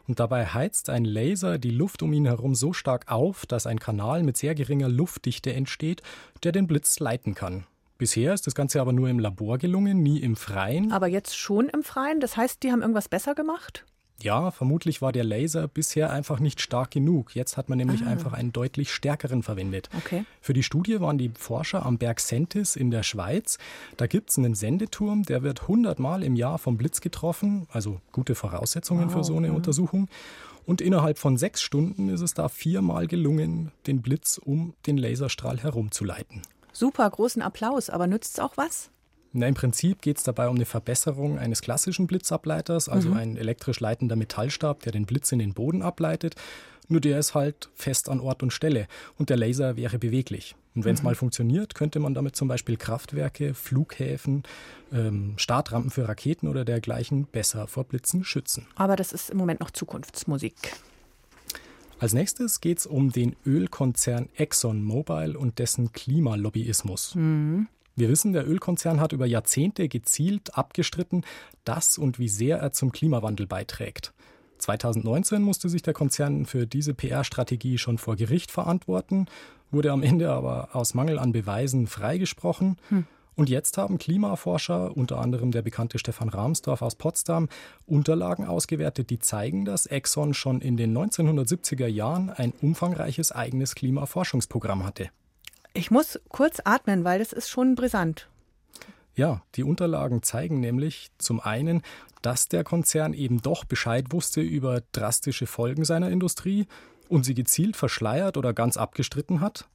Und 0.09 0.19
dabei 0.19 0.47
heizt 0.47 0.90
ein 0.90 1.04
Laser 1.04 1.59
die 1.59 1.71
Luft 1.71 2.02
um 2.02 2.12
ihn 2.12 2.26
herum 2.26 2.57
so 2.57 2.73
stark 2.73 3.12
auf, 3.12 3.47
dass 3.47 3.69
ein 3.69 3.78
Kanal 3.78 4.25
mit 4.25 4.37
sehr 4.37 4.57
geringer 4.57 4.88
Luftdichte 4.88 5.52
entsteht, 5.52 6.02
der 6.42 6.50
den 6.50 6.66
Blitz 6.66 6.99
leiten 6.99 7.37
kann. 7.37 7.64
Bisher 7.97 8.35
ist 8.35 8.49
das 8.49 8.57
Ganze 8.57 8.81
aber 8.81 8.92
nur 8.92 9.09
im 9.09 9.21
Labor 9.21 9.59
gelungen, 9.59 10.02
nie 10.02 10.19
im 10.19 10.35
Freien. 10.35 10.90
Aber 10.90 11.07
jetzt 11.07 11.38
schon 11.38 11.69
im 11.69 11.85
Freien? 11.85 12.19
Das 12.19 12.37
heißt, 12.37 12.64
die 12.64 12.73
haben 12.73 12.81
irgendwas 12.81 13.09
besser 13.09 13.37
gemacht? 13.37 13.85
Ja, 14.22 14.52
vermutlich 14.52 15.02
war 15.02 15.10
der 15.10 15.24
Laser 15.24 15.66
bisher 15.66 16.12
einfach 16.12 16.38
nicht 16.38 16.60
stark 16.60 16.92
genug. 16.92 17.34
Jetzt 17.34 17.56
hat 17.56 17.68
man 17.68 17.78
nämlich 17.78 18.02
ah. 18.04 18.06
einfach 18.06 18.32
einen 18.32 18.52
deutlich 18.52 18.92
stärkeren 18.92 19.42
verwendet. 19.42 19.88
Okay. 19.96 20.24
Für 20.40 20.52
die 20.52 20.62
Studie 20.62 21.00
waren 21.00 21.18
die 21.18 21.32
Forscher 21.36 21.84
am 21.84 21.98
Berg 21.98 22.20
Sentis 22.20 22.76
in 22.76 22.92
der 22.92 23.02
Schweiz. 23.02 23.58
Da 23.96 24.06
gibt 24.06 24.30
es 24.30 24.38
einen 24.38 24.54
Sendeturm, 24.54 25.24
der 25.24 25.42
wird 25.42 25.62
100 25.62 25.98
Mal 25.98 26.22
im 26.22 26.36
Jahr 26.36 26.58
vom 26.58 26.76
Blitz 26.76 27.00
getroffen. 27.00 27.66
Also 27.72 28.00
gute 28.12 28.36
Voraussetzungen 28.36 29.06
wow. 29.06 29.12
für 29.12 29.24
so 29.24 29.36
eine 29.36 29.48
ja. 29.48 29.52
Untersuchung. 29.52 30.08
Und 30.64 30.80
innerhalb 30.80 31.18
von 31.18 31.36
sechs 31.36 31.60
Stunden 31.60 32.08
ist 32.08 32.20
es 32.20 32.34
da 32.34 32.48
viermal 32.48 33.08
gelungen, 33.08 33.72
den 33.88 34.02
Blitz 34.02 34.38
um 34.38 34.74
den 34.86 34.96
Laserstrahl 34.96 35.58
herumzuleiten. 35.58 36.42
Super, 36.72 37.10
großen 37.10 37.42
Applaus. 37.42 37.90
Aber 37.90 38.06
nützt 38.06 38.34
es 38.34 38.38
auch 38.38 38.56
was? 38.56 38.90
Na, 39.32 39.46
Im 39.46 39.54
Prinzip 39.54 40.02
geht 40.02 40.18
es 40.18 40.24
dabei 40.24 40.48
um 40.48 40.56
eine 40.56 40.66
Verbesserung 40.66 41.38
eines 41.38 41.62
klassischen 41.62 42.06
Blitzableiters, 42.06 42.88
also 42.88 43.10
mhm. 43.10 43.16
ein 43.16 43.36
elektrisch 43.36 43.80
leitender 43.80 44.16
Metallstab, 44.16 44.80
der 44.80 44.92
den 44.92 45.06
Blitz 45.06 45.32
in 45.32 45.38
den 45.38 45.54
Boden 45.54 45.82
ableitet. 45.82 46.34
Nur 46.88 47.00
der 47.00 47.18
ist 47.18 47.34
halt 47.34 47.70
fest 47.74 48.10
an 48.10 48.20
Ort 48.20 48.42
und 48.42 48.52
Stelle 48.52 48.86
und 49.16 49.30
der 49.30 49.38
Laser 49.38 49.76
wäre 49.76 49.98
beweglich. 49.98 50.54
Und 50.74 50.84
wenn 50.84 50.94
es 50.94 51.00
mhm. 51.00 51.06
mal 51.06 51.14
funktioniert, 51.14 51.74
könnte 51.74 51.98
man 51.98 52.12
damit 52.12 52.36
zum 52.36 52.48
Beispiel 52.48 52.76
Kraftwerke, 52.76 53.54
Flughäfen, 53.54 54.42
ähm, 54.92 55.34
Startrampen 55.36 55.90
für 55.90 56.08
Raketen 56.08 56.48
oder 56.48 56.64
dergleichen 56.64 57.26
besser 57.26 57.66
vor 57.66 57.84
Blitzen 57.84 58.24
schützen. 58.24 58.66
Aber 58.74 58.96
das 58.96 59.12
ist 59.12 59.30
im 59.30 59.38
Moment 59.38 59.60
noch 59.60 59.70
Zukunftsmusik. 59.70 60.54
Als 61.98 62.14
nächstes 62.14 62.60
geht 62.60 62.78
es 62.78 62.86
um 62.86 63.12
den 63.12 63.36
Ölkonzern 63.46 64.28
ExxonMobil 64.36 65.36
und 65.36 65.58
dessen 65.58 65.92
Klimalobbyismus. 65.92 67.14
Mhm. 67.14 67.68
Wir 67.94 68.08
wissen, 68.08 68.32
der 68.32 68.49
Ölkonzern 68.49 69.00
hat 69.00 69.12
über 69.12 69.26
Jahrzehnte 69.26 69.88
gezielt 69.88 70.56
abgestritten, 70.56 71.25
dass 71.64 71.99
und 71.99 72.18
wie 72.18 72.28
sehr 72.28 72.58
er 72.58 72.72
zum 72.72 72.90
Klimawandel 72.90 73.46
beiträgt. 73.46 74.12
2019 74.58 75.42
musste 75.42 75.68
sich 75.68 75.82
der 75.82 75.92
Konzern 75.92 76.46
für 76.46 76.66
diese 76.66 76.94
PR-Strategie 76.94 77.78
schon 77.78 77.99
vor 77.99 78.16
Gericht 78.16 78.50
verantworten, 78.50 79.26
wurde 79.70 79.92
am 79.92 80.02
Ende 80.02 80.30
aber 80.30 80.70
aus 80.75 80.94
Mangel 80.94 81.18
an 81.18 81.32
Beweisen 81.32 81.87
freigesprochen. 81.87 82.76
Hm. 82.88 83.06
Und 83.34 83.49
jetzt 83.49 83.78
haben 83.78 83.99
Klimaforscher, 83.99 84.94
unter 84.96 85.18
anderem 85.18 85.52
der 85.52 85.62
bekannte 85.62 85.99
Stefan 85.99 86.28
Rahmsdorf 86.28 86.82
aus 86.82 86.96
Potsdam, 86.96 87.49
Unterlagen 87.87 88.46
ausgewertet, 88.46 89.08
die 89.08 89.18
zeigen, 89.18 89.64
dass 89.64 89.87
Exxon 89.87 90.34
schon 90.34 90.61
in 90.61 90.76
den 90.76 90.96
1970er 90.96 91.87
Jahren 91.87 92.28
ein 92.28 92.52
umfangreiches 92.61 93.32
eigenes 93.32 93.75
Klimaforschungsprogramm 93.75 94.84
hatte. 94.84 95.08
Ich 95.74 95.90
muss 95.90 96.20
kurz 96.28 96.60
atmen, 96.64 97.04
weil 97.04 97.18
das 97.18 97.32
ist 97.32 97.48
schon 97.48 97.74
brisant. 97.74 98.28
Ja, 99.14 99.42
die 99.54 99.64
Unterlagen 99.64 100.22
zeigen 100.22 100.60
nämlich 100.60 101.10
zum 101.18 101.40
einen, 101.40 101.82
dass 102.22 102.48
der 102.48 102.64
Konzern 102.64 103.14
eben 103.14 103.42
doch 103.42 103.64
Bescheid 103.64 104.06
wusste 104.10 104.40
über 104.40 104.82
drastische 104.92 105.46
Folgen 105.46 105.84
seiner 105.84 106.10
Industrie 106.10 106.66
und 107.08 107.24
sie 107.24 107.34
gezielt 107.34 107.76
verschleiert 107.76 108.36
oder 108.36 108.54
ganz 108.54 108.76
abgestritten 108.76 109.40
hat. 109.40 109.68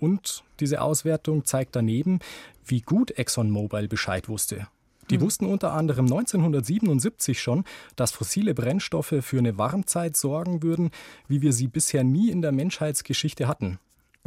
Und 0.00 0.42
diese 0.58 0.80
Auswertung 0.80 1.44
zeigt 1.44 1.76
daneben, 1.76 2.18
wie 2.64 2.80
gut 2.80 3.12
ExxonMobil 3.12 3.86
Bescheid 3.86 4.28
wusste. 4.28 4.66
Die 5.10 5.18
mhm. 5.18 5.22
wussten 5.22 5.46
unter 5.46 5.72
anderem 5.74 6.06
1977 6.06 7.40
schon, 7.40 7.64
dass 7.94 8.10
fossile 8.10 8.54
Brennstoffe 8.54 9.14
für 9.20 9.38
eine 9.38 9.58
Warmzeit 9.58 10.16
sorgen 10.16 10.62
würden, 10.62 10.90
wie 11.28 11.42
wir 11.42 11.52
sie 11.52 11.68
bisher 11.68 12.02
nie 12.02 12.30
in 12.30 12.42
der 12.42 12.52
Menschheitsgeschichte 12.52 13.46
hatten. 13.46 13.78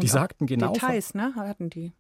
Die 0.02 0.08
sagten 0.08 0.46
genau. 0.46 0.74
Details, 0.74 1.14
ne, 1.14 1.34
hatten 1.36 1.70
die. 1.70 1.94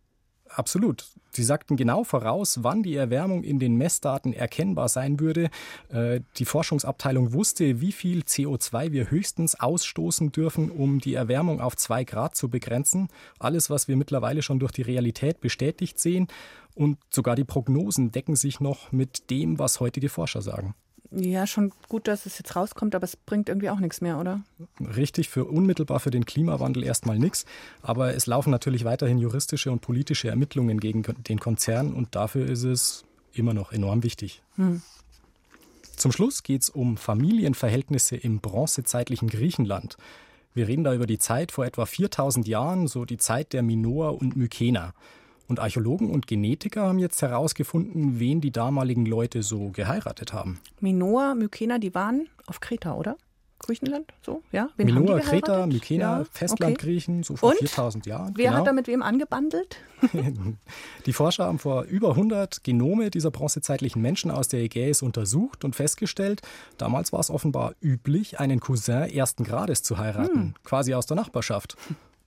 Absolut. 0.50 1.06
Sie 1.32 1.44
sagten 1.44 1.75
genau 1.75 2.04
voraus, 2.04 2.64
wann 2.64 2.84
die 2.84 2.96
Erwärmung 2.96 3.44
in 3.44 3.60
den 3.60 3.75
Messdaten 3.75 4.32
erkennbar 4.32 4.90
sein 4.90 5.20
würde. 5.20 5.50
Äh, 5.90 6.22
die 6.38 6.46
Forschungsabteilung 6.46 7.34
wusste, 7.34 7.82
wie 7.82 7.92
viel 7.92 8.22
CO2 8.22 8.92
wir 8.92 9.10
höchstens 9.10 9.60
ausstoßen 9.60 10.32
dürfen, 10.32 10.70
um 10.70 11.00
die 11.00 11.16
Erwärmung 11.16 11.62
auf 11.62 11.75
zwei 11.75 12.04
Grad 12.04 12.36
zu 12.36 12.50
begrenzen. 12.50 13.08
Alles, 13.40 13.70
was 13.70 13.88
wir 13.88 13.98
mittlerweile 13.98 14.44
schon 14.44 14.60
durch 14.60 14.72
die 14.72 14.84
Realität 14.84 15.42
bestätigt 15.42 16.00
sehen. 16.00 16.28
Und 16.75 17.00
sogar 17.10 17.36
die 17.36 17.44
Prognosen 17.44 18.12
decken 18.12 18.36
sich 18.36 18.60
noch 18.60 18.92
mit 18.92 19.30
dem, 19.32 19.58
was 19.58 19.80
heutige 19.80 20.10
Forscher 20.10 20.42
sagen. 20.42 20.75
Ja, 21.17 21.48
schon 21.48 21.72
gut, 21.88 22.07
dass 22.07 22.25
es 22.25 22.38
jetzt 22.38 22.55
rauskommt, 22.55 22.93
aber 22.93 23.05
es 23.05 23.15
bringt 23.15 23.48
irgendwie 23.48 23.69
auch 23.69 23.79
nichts 23.79 24.01
mehr, 24.01 24.19
oder? 24.19 24.41
Richtig, 24.95 25.29
für 25.29 25.45
unmittelbar 25.45 26.01
für 26.01 26.12
den 26.12 26.25
Klimawandel 26.25 26.84
erstmal 26.84 27.17
nichts. 27.17 27.45
Aber 27.81 28.13
es 28.13 28.25
laufen 28.25 28.50
natürlich 28.50 28.84
weiterhin 28.84 29.17
juristische 29.17 29.72
und 29.72 29.79
politische 29.79 30.27
Ermittlungen 30.27 30.79
gegen 30.79 31.03
den 31.03 31.39
Konzern 31.39 31.93
und 31.93 32.15
dafür 32.15 32.48
ist 32.50 32.63
es 32.63 33.05
immer 33.34 33.53
noch 33.53 33.72
enorm 33.72 34.03
wichtig. 34.03 34.41
Hm. 34.55 34.81
Zum 35.95 36.12
Schluss 36.12 36.43
geht 36.43 36.63
es 36.63 36.69
um 36.69 36.98
Familienverhältnisse 36.98 38.17
im 38.17 38.39
bronzezeitlichen 38.39 39.29
Griechenland. 39.29 39.95
Wir 40.53 40.67
reden 40.67 40.84
da 40.84 40.93
über 40.93 41.07
die 41.07 41.19
Zeit 41.19 41.51
vor 41.51 41.65
etwa 41.65 41.86
4000 41.86 42.48
Jahren, 42.48 42.88
so 42.88 43.05
die 43.05 43.17
Zeit 43.17 43.53
der 43.53 43.63
Minoer 43.63 44.19
und 44.19 44.36
Mykener. 44.36 44.93
Und 45.48 45.60
Archäologen 45.60 46.10
und 46.10 46.28
Genetiker 46.28 46.84
haben 46.84 47.00
jetzt 47.00 47.22
herausgefunden, 47.22 48.20
wen 48.20 48.42
die 48.42 48.52
damaligen 48.52 49.06
Leute 49.06 49.44
so 49.44 49.70
geheiratet 49.70 50.34
haben. 50.34 50.60
Minoa, 50.80 51.36
Mykena, 51.36 51.78
die 51.78 51.94
waren 51.94 52.28
auf 52.48 52.60
Kreta, 52.60 52.96
oder? 52.96 53.16
Griechenland, 53.60 54.12
so, 54.22 54.44
ja? 54.52 54.70
Wen 54.75 54.86
Minoa, 54.86 55.20
Kreta, 55.20 55.66
Mykena, 55.66 56.20
ja, 56.20 56.25
Festlandgriechen, 56.30 57.16
okay. 57.16 57.24
so 57.24 57.36
vor 57.38 57.52
und? 57.52 57.60
4000 57.60 58.06
Jahren. 58.06 58.34
Wer 58.36 58.50
genau. 58.50 58.60
hat 58.60 58.68
da 58.68 58.74
mit 58.74 58.88
wem 58.88 59.02
angebandelt? 59.02 59.78
die 61.06 61.14
Forscher 61.14 61.46
haben 61.46 61.58
vor 61.58 61.84
über 61.84 62.10
100 62.10 62.64
Genome 62.64 63.10
dieser 63.10 63.32
bronzezeitlichen 63.32 64.02
Menschen 64.02 64.30
aus 64.30 64.50
der 64.50 64.60
Ägäis 64.60 65.02
untersucht 65.02 65.64
und 65.64 65.75
festgestellt, 65.75 66.42
damals 66.78 67.14
war 67.14 67.22
es 67.22 67.30
offenbar 67.30 67.74
üblich, 67.82 68.39
einen 68.39 68.60
Cousin 68.60 69.10
ersten 69.10 69.46
Grades 69.46 69.84
zu 69.84 69.98
heiraten, 69.98 70.36
hm. 70.36 70.54
quasi 70.63 70.93
aus 70.93 71.06
der 71.06 71.15
Nachbarschaft. 71.15 71.78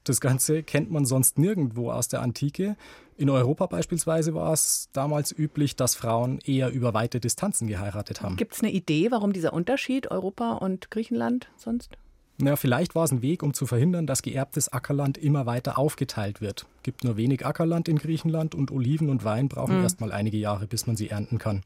Das 0.09 0.23
Ganze 0.23 0.63
kennt 0.63 0.91
man 0.91 1.05
sonst 1.05 1.39
nirgendwo 1.39 1.91
aus 1.91 2.09
der 2.09 2.23
Antike. 2.23 2.77
In 3.19 3.29
Europa 3.29 3.67
beispielsweise 3.67 4.35
war 4.35 4.55
es 4.55 4.89
damals 4.95 5.37
üblich, 5.37 5.77
dass 5.77 5.95
Frauen 5.95 6.39
eher 6.39 6.71
über 6.71 6.95
weite 6.95 7.21
Distanzen 7.21 7.69
geheiratet 7.69 8.23
haben. 8.23 8.37
Gibt 8.37 8.55
es 8.55 8.63
eine 8.63 8.73
Idee, 8.73 9.11
warum 9.11 9.35
dieser 9.35 9.53
Unterschied 9.53 10.11
Europa 10.11 10.53
und 10.55 10.91
Griechenland 10.91 11.51
sonst? 11.59 11.99
Na, 12.39 12.57
vielleicht 12.57 12.95
war 12.95 13.05
es 13.05 13.11
ein 13.11 13.21
Weg, 13.21 13.43
um 13.43 13.53
zu 13.53 13.67
verhindern, 13.67 14.07
dass 14.07 14.23
geerbtes 14.23 14.73
Ackerland 14.73 15.19
immer 15.19 15.45
weiter 15.45 15.77
aufgeteilt 15.77 16.41
wird. 16.41 16.65
Gibt 16.83 17.05
nur 17.05 17.19
wenig 17.19 17.45
Ackerland 17.45 17.87
in 17.89 17.99
Griechenland 17.99 18.55
und 18.55 18.71
Oliven 18.71 19.11
und 19.11 19.25
Wein 19.25 19.49
brauchen 19.49 19.77
mhm. 19.77 19.83
erst 19.83 20.01
mal 20.01 20.13
einige 20.13 20.39
Jahre, 20.39 20.67
bis 20.67 20.87
man 20.87 20.97
sie 20.97 21.11
ernten 21.11 21.37
kann. 21.37 21.65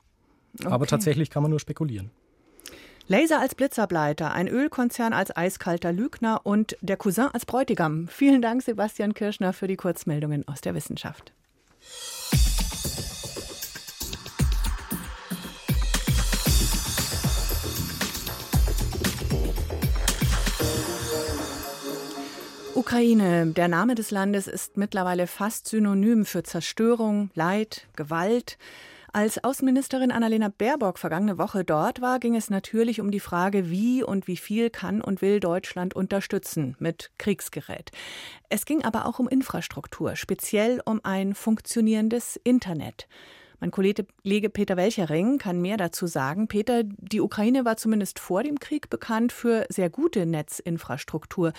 Okay. 0.59 0.73
Aber 0.73 0.87
tatsächlich 0.87 1.31
kann 1.31 1.43
man 1.43 1.51
nur 1.51 1.61
spekulieren. 1.61 2.11
Laser 3.09 3.41
als 3.41 3.57
Blitzableiter, 3.57 4.33
ein 4.33 4.47
Ölkonzern 4.47 5.13
als 5.13 5.37
eiskalter 5.37 5.93
Lügner 5.93 6.41
und 6.45 6.77
der 6.83 6.97
Cousin 6.97 7.29
als 7.33 7.45
Bräutigam. 7.47 8.07
Vielen 8.09 8.43
Dank, 8.43 8.63
Sebastian 8.63 9.13
Kirschner, 9.13 9.53
für 9.53 9.67
die 9.67 9.77
Kurzmeldungen 9.77 10.47
aus 10.47 10.61
der 10.61 10.75
Wissenschaft. 10.75 11.33
Ukraine, 22.75 23.47
der 23.49 23.69
Name 23.69 23.95
des 23.95 24.11
Landes 24.11 24.47
ist 24.47 24.77
mittlerweile 24.77 25.27
fast 25.27 25.69
synonym 25.69 26.25
für 26.25 26.43
Zerstörung, 26.45 27.31
Leid, 27.35 27.87
Gewalt. 27.97 28.59
Als 29.15 29.45
Außenministerin 29.45 30.11
Annalena 30.11 30.49
Baerbock 30.49 30.99
vergangene 30.99 31.37
Woche 31.37 31.65
dort 31.65 32.01
war, 32.01 32.19
ging 32.19 32.35
es 32.35 32.49
natürlich 32.49 32.99
um 32.99 33.11
die 33.11 33.21
Frage, 33.21 33.69
wie 33.69 34.03
und 34.03 34.27
wie 34.27 34.39
viel 34.39 34.71
kann 34.71 35.03
und 35.03 35.21
will 35.21 35.39
Deutschland 35.39 35.95
unterstützen 35.95 36.77
mit 36.79 37.11
Kriegsgerät. 37.19 37.91
Es 38.49 38.65
ging 38.65 38.83
aber 38.83 39.05
auch 39.05 39.19
um 39.19 39.29
Infrastruktur, 39.29 40.17
speziell 40.17 40.81
um 40.87 40.99
ein 41.03 41.35
funktionierendes 41.35 42.41
Internet. 42.43 43.07
Mein 43.61 43.71
Kollege 43.71 44.05
Peter 44.49 44.79
Welchering 44.79 45.37
kann 45.37 45.61
mehr 45.61 45.77
dazu 45.77 46.07
sagen. 46.07 46.49
Peter, 46.49 46.83
die 46.83 47.21
Ukraine 47.21 47.67
war 47.67 47.77
zumindest 47.77 48.19
vor 48.19 48.43
dem 48.43 48.61
Krieg 48.61 48.89
bekannt 48.89 49.31
für 49.31 49.67
sehr 49.69 49.91
gute 49.91 50.25
Netzinfrastruktur. 50.25 51.53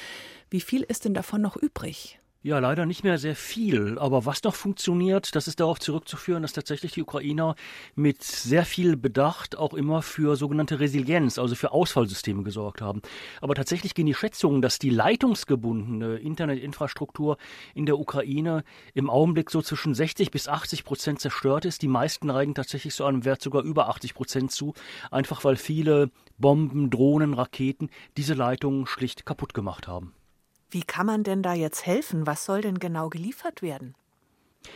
Wie 0.49 0.59
viel 0.59 0.81
ist 0.81 1.05
denn 1.05 1.13
davon 1.13 1.43
noch 1.43 1.55
übrig? 1.55 2.19
Ja, 2.45 2.59
leider 2.59 2.85
nicht 2.85 3.05
mehr 3.05 3.17
sehr 3.17 3.37
viel. 3.37 3.97
Aber 3.97 4.25
was 4.25 4.43
noch 4.43 4.53
funktioniert, 4.53 5.33
das 5.33 5.47
ist 5.47 5.61
darauf 5.61 5.79
zurückzuführen, 5.79 6.41
dass 6.41 6.51
tatsächlich 6.51 6.91
die 6.91 7.01
Ukrainer 7.01 7.55
mit 7.95 8.21
sehr 8.21 8.65
viel 8.65 8.97
Bedacht 8.97 9.55
auch 9.55 9.73
immer 9.73 10.01
für 10.01 10.35
sogenannte 10.35 10.81
Resilienz, 10.81 11.39
also 11.39 11.55
für 11.55 11.71
Ausfallsysteme 11.71 12.43
gesorgt 12.43 12.81
haben. 12.81 13.01
Aber 13.39 13.55
tatsächlich 13.55 13.95
gehen 13.95 14.07
die 14.07 14.13
Schätzungen, 14.13 14.61
dass 14.61 14.77
die 14.77 14.89
leitungsgebundene 14.89 16.17
Internetinfrastruktur 16.17 17.37
in 17.75 17.85
der 17.85 17.97
Ukraine 17.97 18.65
im 18.93 19.09
Augenblick 19.09 19.49
so 19.49 19.61
zwischen 19.61 19.95
60 19.95 20.29
bis 20.29 20.49
80 20.49 20.83
Prozent 20.83 21.21
zerstört 21.21 21.63
ist. 21.63 21.81
Die 21.81 21.87
meisten 21.87 22.27
neigen 22.27 22.55
tatsächlich 22.55 22.93
zu 22.93 23.05
einem 23.05 23.23
Wert 23.23 23.41
sogar 23.41 23.63
über 23.63 23.87
80 23.87 24.15
Prozent 24.15 24.51
zu, 24.51 24.73
einfach 25.11 25.45
weil 25.45 25.55
viele 25.55 26.11
Bomben, 26.37 26.89
Drohnen, 26.89 27.35
Raketen 27.35 27.89
diese 28.17 28.33
Leitungen 28.33 28.85
schlicht 28.85 29.25
kaputt 29.25 29.53
gemacht 29.53 29.87
haben. 29.87 30.13
Wie 30.73 30.81
kann 30.81 31.05
man 31.05 31.23
denn 31.23 31.43
da 31.43 31.53
jetzt 31.53 31.85
helfen? 31.85 32.25
Was 32.25 32.45
soll 32.45 32.61
denn 32.61 32.79
genau 32.79 33.07
geliefert 33.09 33.61
werden? 33.61 33.93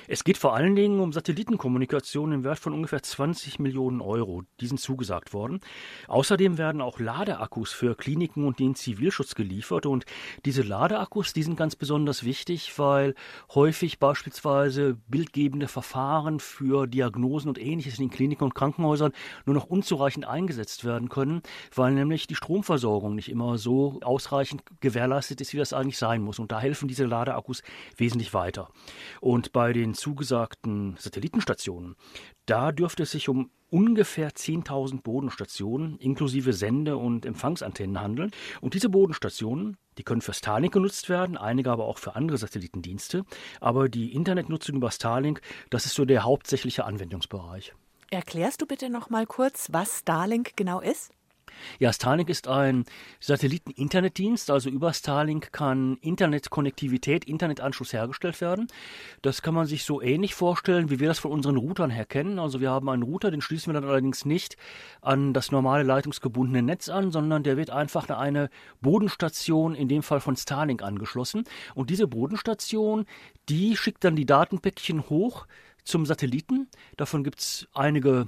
Es 0.07 0.23
geht 0.23 0.37
vor 0.37 0.55
allen 0.55 0.75
Dingen 0.75 0.99
um 0.99 1.11
Satellitenkommunikation 1.11 2.31
im 2.31 2.43
Wert 2.43 2.59
von 2.59 2.73
ungefähr 2.73 3.03
20 3.03 3.59
Millionen 3.59 4.01
Euro. 4.01 4.43
Die 4.61 4.67
sind 4.67 4.79
zugesagt 4.79 5.33
worden. 5.33 5.59
Außerdem 6.07 6.57
werden 6.57 6.81
auch 6.81 6.99
Ladeakkus 6.99 7.71
für 7.71 7.95
Kliniken 7.95 8.45
und 8.45 8.59
den 8.59 8.75
Zivilschutz 8.75 9.35
geliefert. 9.35 9.85
Und 9.85 10.05
diese 10.45 10.61
Ladeakkus, 10.61 11.33
die 11.33 11.43
sind 11.43 11.57
ganz 11.57 11.75
besonders 11.75 12.23
wichtig, 12.23 12.77
weil 12.77 13.15
häufig 13.53 13.99
beispielsweise 13.99 14.97
bildgebende 15.07 15.67
Verfahren 15.67 16.39
für 16.39 16.87
Diagnosen 16.87 17.49
und 17.49 17.59
ähnliches 17.59 17.99
in 17.99 18.05
den 18.05 18.11
Kliniken 18.11 18.45
und 18.45 18.55
Krankenhäusern 18.55 19.11
nur 19.45 19.55
noch 19.55 19.65
unzureichend 19.65 20.25
eingesetzt 20.25 20.85
werden 20.85 21.09
können, 21.09 21.41
weil 21.75 21.93
nämlich 21.93 22.27
die 22.27 22.35
Stromversorgung 22.35 23.15
nicht 23.15 23.29
immer 23.29 23.57
so 23.57 23.99
ausreichend 24.03 24.63
gewährleistet 24.79 25.41
ist, 25.41 25.53
wie 25.53 25.57
das 25.57 25.73
eigentlich 25.73 25.97
sein 25.97 26.21
muss. 26.21 26.39
Und 26.39 26.51
da 26.51 26.59
helfen 26.59 26.87
diese 26.87 27.05
Ladeakkus 27.05 27.61
wesentlich 27.97 28.33
weiter. 28.33 28.69
Und 29.21 29.51
bei 29.51 29.73
den 29.77 29.93
zugesagten 29.93 30.95
Satellitenstationen, 30.97 31.95
da 32.45 32.71
dürfte 32.71 33.03
es 33.03 33.11
sich 33.11 33.29
um 33.29 33.51
ungefähr 33.69 34.31
10.000 34.31 35.01
Bodenstationen 35.01 35.97
inklusive 35.97 36.53
Sende- 36.53 36.97
und 36.97 37.25
Empfangsantennen 37.25 37.99
handeln. 38.01 38.31
Und 38.61 38.73
diese 38.73 38.89
Bodenstationen, 38.89 39.77
die 39.97 40.03
können 40.03 40.21
für 40.21 40.33
Starlink 40.33 40.73
genutzt 40.73 41.09
werden, 41.09 41.37
einige 41.37 41.71
aber 41.71 41.85
auch 41.85 41.97
für 41.97 42.15
andere 42.15 42.37
Satellitendienste. 42.37 43.25
Aber 43.59 43.89
die 43.89 44.13
Internetnutzung 44.13 44.77
über 44.77 44.91
Starlink, 44.91 45.41
das 45.69 45.85
ist 45.85 45.95
so 45.95 46.05
der 46.05 46.23
hauptsächliche 46.23 46.85
Anwendungsbereich. 46.85 47.73
Erklärst 48.09 48.61
du 48.61 48.65
bitte 48.65 48.89
noch 48.89 49.09
mal 49.09 49.25
kurz, 49.25 49.67
was 49.73 49.99
Starlink 49.99 50.55
genau 50.55 50.79
ist? 50.79 51.11
Ja, 51.79 51.93
Starlink 51.93 52.29
ist 52.29 52.47
ein 52.47 52.85
Satelliten-Internetdienst. 53.19 54.51
Also 54.51 54.69
über 54.69 54.93
Starlink 54.93 55.51
kann 55.51 55.97
Internetkonnektivität, 56.01 57.25
Internetanschluss 57.25 57.93
hergestellt 57.93 58.39
werden. 58.41 58.67
Das 59.21 59.41
kann 59.41 59.53
man 59.53 59.65
sich 59.65 59.83
so 59.83 60.01
ähnlich 60.01 60.35
vorstellen, 60.35 60.89
wie 60.89 60.99
wir 60.99 61.07
das 61.07 61.19
von 61.19 61.31
unseren 61.31 61.57
Routern 61.57 61.89
her 61.89 62.05
kennen. 62.05 62.39
Also 62.39 62.59
wir 62.59 62.71
haben 62.71 62.89
einen 62.89 63.03
Router, 63.03 63.31
den 63.31 63.41
schließen 63.41 63.73
wir 63.73 63.79
dann 63.79 63.89
allerdings 63.89 64.25
nicht 64.25 64.57
an 65.01 65.33
das 65.33 65.51
normale 65.51 65.83
leitungsgebundene 65.83 66.61
Netz 66.61 66.89
an, 66.89 67.11
sondern 67.11 67.43
der 67.43 67.57
wird 67.57 67.69
einfach 67.69 68.09
an 68.09 68.17
eine 68.17 68.49
Bodenstation, 68.81 69.75
in 69.75 69.87
dem 69.87 70.03
Fall 70.03 70.19
von 70.19 70.35
Starlink, 70.35 70.81
angeschlossen. 70.83 71.43
Und 71.75 71.89
diese 71.89 72.07
Bodenstation, 72.07 73.05
die 73.49 73.75
schickt 73.77 74.03
dann 74.03 74.15
die 74.15 74.25
Datenpäckchen 74.25 75.09
hoch 75.09 75.47
zum 75.83 76.05
Satelliten. 76.05 76.67
Davon 76.97 77.23
gibt 77.23 77.39
es 77.39 77.67
einige 77.73 78.27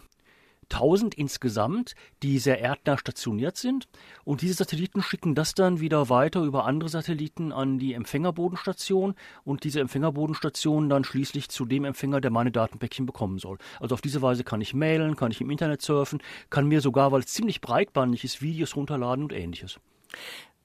1000 0.72 1.16
insgesamt, 1.16 1.96
die 2.24 2.40
sehr 2.40 2.62
erdnah 2.62 2.98
stationiert 2.98 3.58
sind. 3.58 3.88
Und 4.24 4.42
diese 4.42 4.54
Satelliten 4.54 5.02
schicken 5.02 5.36
das 5.36 5.54
dann 5.54 5.80
wieder 5.80 6.10
weiter 6.10 6.42
über 6.42 6.66
andere 6.66 6.90
Satelliten 6.90 7.52
an 7.52 7.80
die 7.80 7.94
Empfängerbodenstation 7.94 9.16
und 9.44 9.64
diese 9.64 9.80
Empfängerbodenstation 9.80 10.90
dann 10.90 11.04
schließlich 11.04 11.50
zu 11.50 11.66
dem 11.66 11.86
Empfänger, 11.86 12.22
der 12.22 12.32
meine 12.32 12.52
Datenpäckchen 12.52 13.06
bekommen 13.06 13.40
soll. 13.40 13.58
Also 13.80 13.96
auf 13.96 14.02
diese 14.02 14.22
Weise 14.22 14.44
kann 14.44 14.62
ich 14.62 14.74
mailen, 14.74 15.16
kann 15.16 15.32
ich 15.32 15.42
im 15.42 15.50
Internet 15.50 15.82
surfen, 15.82 16.22
kann 16.50 16.68
mir 16.68 16.82
sogar, 16.82 17.12
weil 17.12 17.22
es 17.22 17.28
ziemlich 17.28 17.62
breitbandig 17.62 18.24
ist, 18.24 18.42
Videos 18.42 18.76
runterladen 18.76 19.24
und 19.24 19.34
ähnliches. 19.34 19.80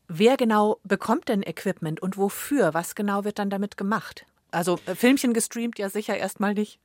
Wer 0.09 0.37
genau 0.37 0.79
bekommt 0.85 1.29
denn 1.29 1.43
Equipment 1.43 2.01
und 2.01 2.19
wofür? 2.19 2.75
Was 2.75 2.95
genau 2.95 3.25
wird 3.25 3.39
dann 3.39 3.51
damit 3.51 3.77
gemacht? 3.77 4.27
Also 4.51 4.79
äh, 4.87 4.95
Filmchen 4.95 5.33
gestreamt 5.33 5.79
ja 5.79 5.89
sicher 5.89 6.17
erstmal 6.17 6.55
nicht. 6.55 6.79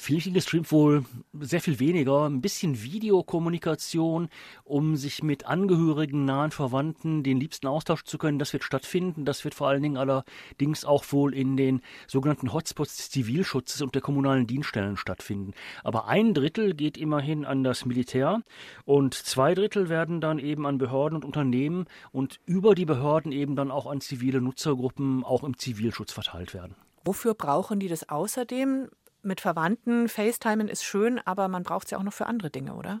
Viel 0.00 0.32
gestreamt 0.32 0.70
wohl 0.72 1.04
sehr 1.40 1.60
viel 1.60 1.80
weniger. 1.80 2.26
Ein 2.26 2.40
bisschen 2.40 2.82
Videokommunikation, 2.82 4.28
um 4.64 4.96
sich 4.96 5.22
mit 5.22 5.46
Angehörigen, 5.46 6.24
nahen 6.24 6.50
Verwandten 6.50 7.22
den 7.22 7.40
liebsten 7.40 7.66
Austausch 7.66 8.04
zu 8.04 8.18
können. 8.18 8.38
Das 8.38 8.52
wird 8.52 8.64
stattfinden. 8.64 9.24
Das 9.24 9.44
wird 9.44 9.54
vor 9.54 9.68
allen 9.68 9.82
Dingen 9.82 9.96
allerdings 9.96 10.84
auch 10.84 11.04
wohl 11.10 11.34
in 11.34 11.56
den 11.56 11.80
sogenannten 12.06 12.52
Hotspots 12.52 12.96
des 12.96 13.10
Zivilschutzes 13.10 13.82
und 13.82 13.94
der 13.94 14.02
kommunalen 14.02 14.46
Dienststellen 14.46 14.96
stattfinden. 14.96 15.52
Aber 15.84 16.08
ein 16.08 16.34
Drittel 16.34 16.74
geht 16.74 16.98
immerhin 16.98 17.44
an 17.44 17.64
das 17.64 17.84
Militär 17.84 18.42
und 18.84 19.14
zwei 19.14 19.54
Drittel 19.54 19.88
werden 19.88 20.20
dann 20.20 20.38
eben 20.38 20.66
an 20.66 20.78
Behörden 20.78 21.16
und 21.16 21.24
Unternehmen 21.24 21.86
und 22.12 22.40
über 22.46 22.74
die 22.74 22.84
Behörden 22.84 23.32
eben 23.32 23.56
dann 23.56 23.70
auch 23.70 23.86
an 23.86 24.00
zivile 24.00 24.40
Nutzergruppen 24.40 25.24
auch 25.24 25.44
im 25.44 25.56
Zivilschutz 25.58 26.12
verteilt 26.12 26.54
werden. 26.54 26.74
Wofür 27.04 27.34
brauchen 27.34 27.78
die 27.78 27.88
das 27.88 28.08
außerdem? 28.08 28.88
Mit 29.26 29.40
Verwandten 29.40 30.08
FaceTimen 30.08 30.68
ist 30.68 30.84
schön, 30.84 31.20
aber 31.24 31.48
man 31.48 31.62
braucht 31.62 31.86
es 31.86 31.90
ja 31.90 31.98
auch 31.98 32.02
noch 32.02 32.12
für 32.12 32.26
andere 32.26 32.50
Dinge, 32.50 32.74
oder? 32.74 33.00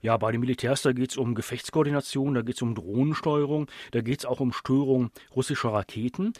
Ja, 0.00 0.16
bei 0.16 0.30
den 0.32 0.40
Militärs, 0.40 0.82
da 0.82 0.92
geht 0.92 1.10
es 1.10 1.16
um 1.16 1.34
Gefechtskoordination, 1.34 2.34
da 2.34 2.42
geht 2.42 2.56
es 2.56 2.62
um 2.62 2.74
Drohnensteuerung, 2.74 3.66
da 3.90 4.00
geht 4.00 4.20
es 4.20 4.24
auch 4.24 4.40
um 4.40 4.52
Störung 4.52 5.10
russischer 5.34 5.70
Raketen. 5.70 6.32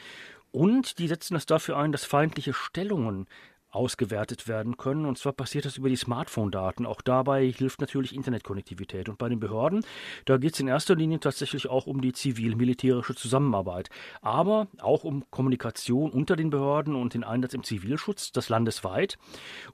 Und 0.53 0.99
die 0.99 1.09
setzen 1.09 1.35
das 1.35 1.45
dafür 1.45 1.77
ein, 1.77 1.93
dass 1.93 2.05
feindliche 2.05 2.55
Stellungen 2.55 3.27
ausgewertet 3.71 4.49
werden 4.49 4.77
können. 4.77 5.07
Und 5.07 5.19
zwar 5.19 5.33
passiert 5.33 5.65
das 5.65 5.77
über 5.77 5.89
die 5.89 5.97
Smartphone-Daten. 5.97 6.87
Auch 6.87 7.03
dabei 7.03 7.51
hilft 7.51 7.81
natürlich 7.81 8.15
Internetkonnektivität. 8.15 9.09
Und 9.09 9.19
bei 9.19 9.29
den 9.29 9.41
Behörden, 9.41 9.85
da 10.25 10.39
geht 10.39 10.55
es 10.55 10.61
in 10.61 10.69
erster 10.69 10.95
Linie 10.95 11.21
tatsächlich 11.21 11.69
auch 11.69 11.87
um 11.87 12.01
die 12.01 12.13
zivil-militärische 12.13 13.15
Zusammenarbeit, 13.15 13.91
aber 14.23 14.69
auch 14.81 15.05
um 15.05 15.25
Kommunikation 15.31 16.11
unter 16.11 16.37
den 16.37 16.51
Behörden 16.51 16.95
und 16.95 17.15
den 17.15 17.25
Einsatz 17.25 17.55
im 17.55 17.65
Zivilschutz, 17.65 18.33
das 18.33 18.49
landesweit. 18.49 19.19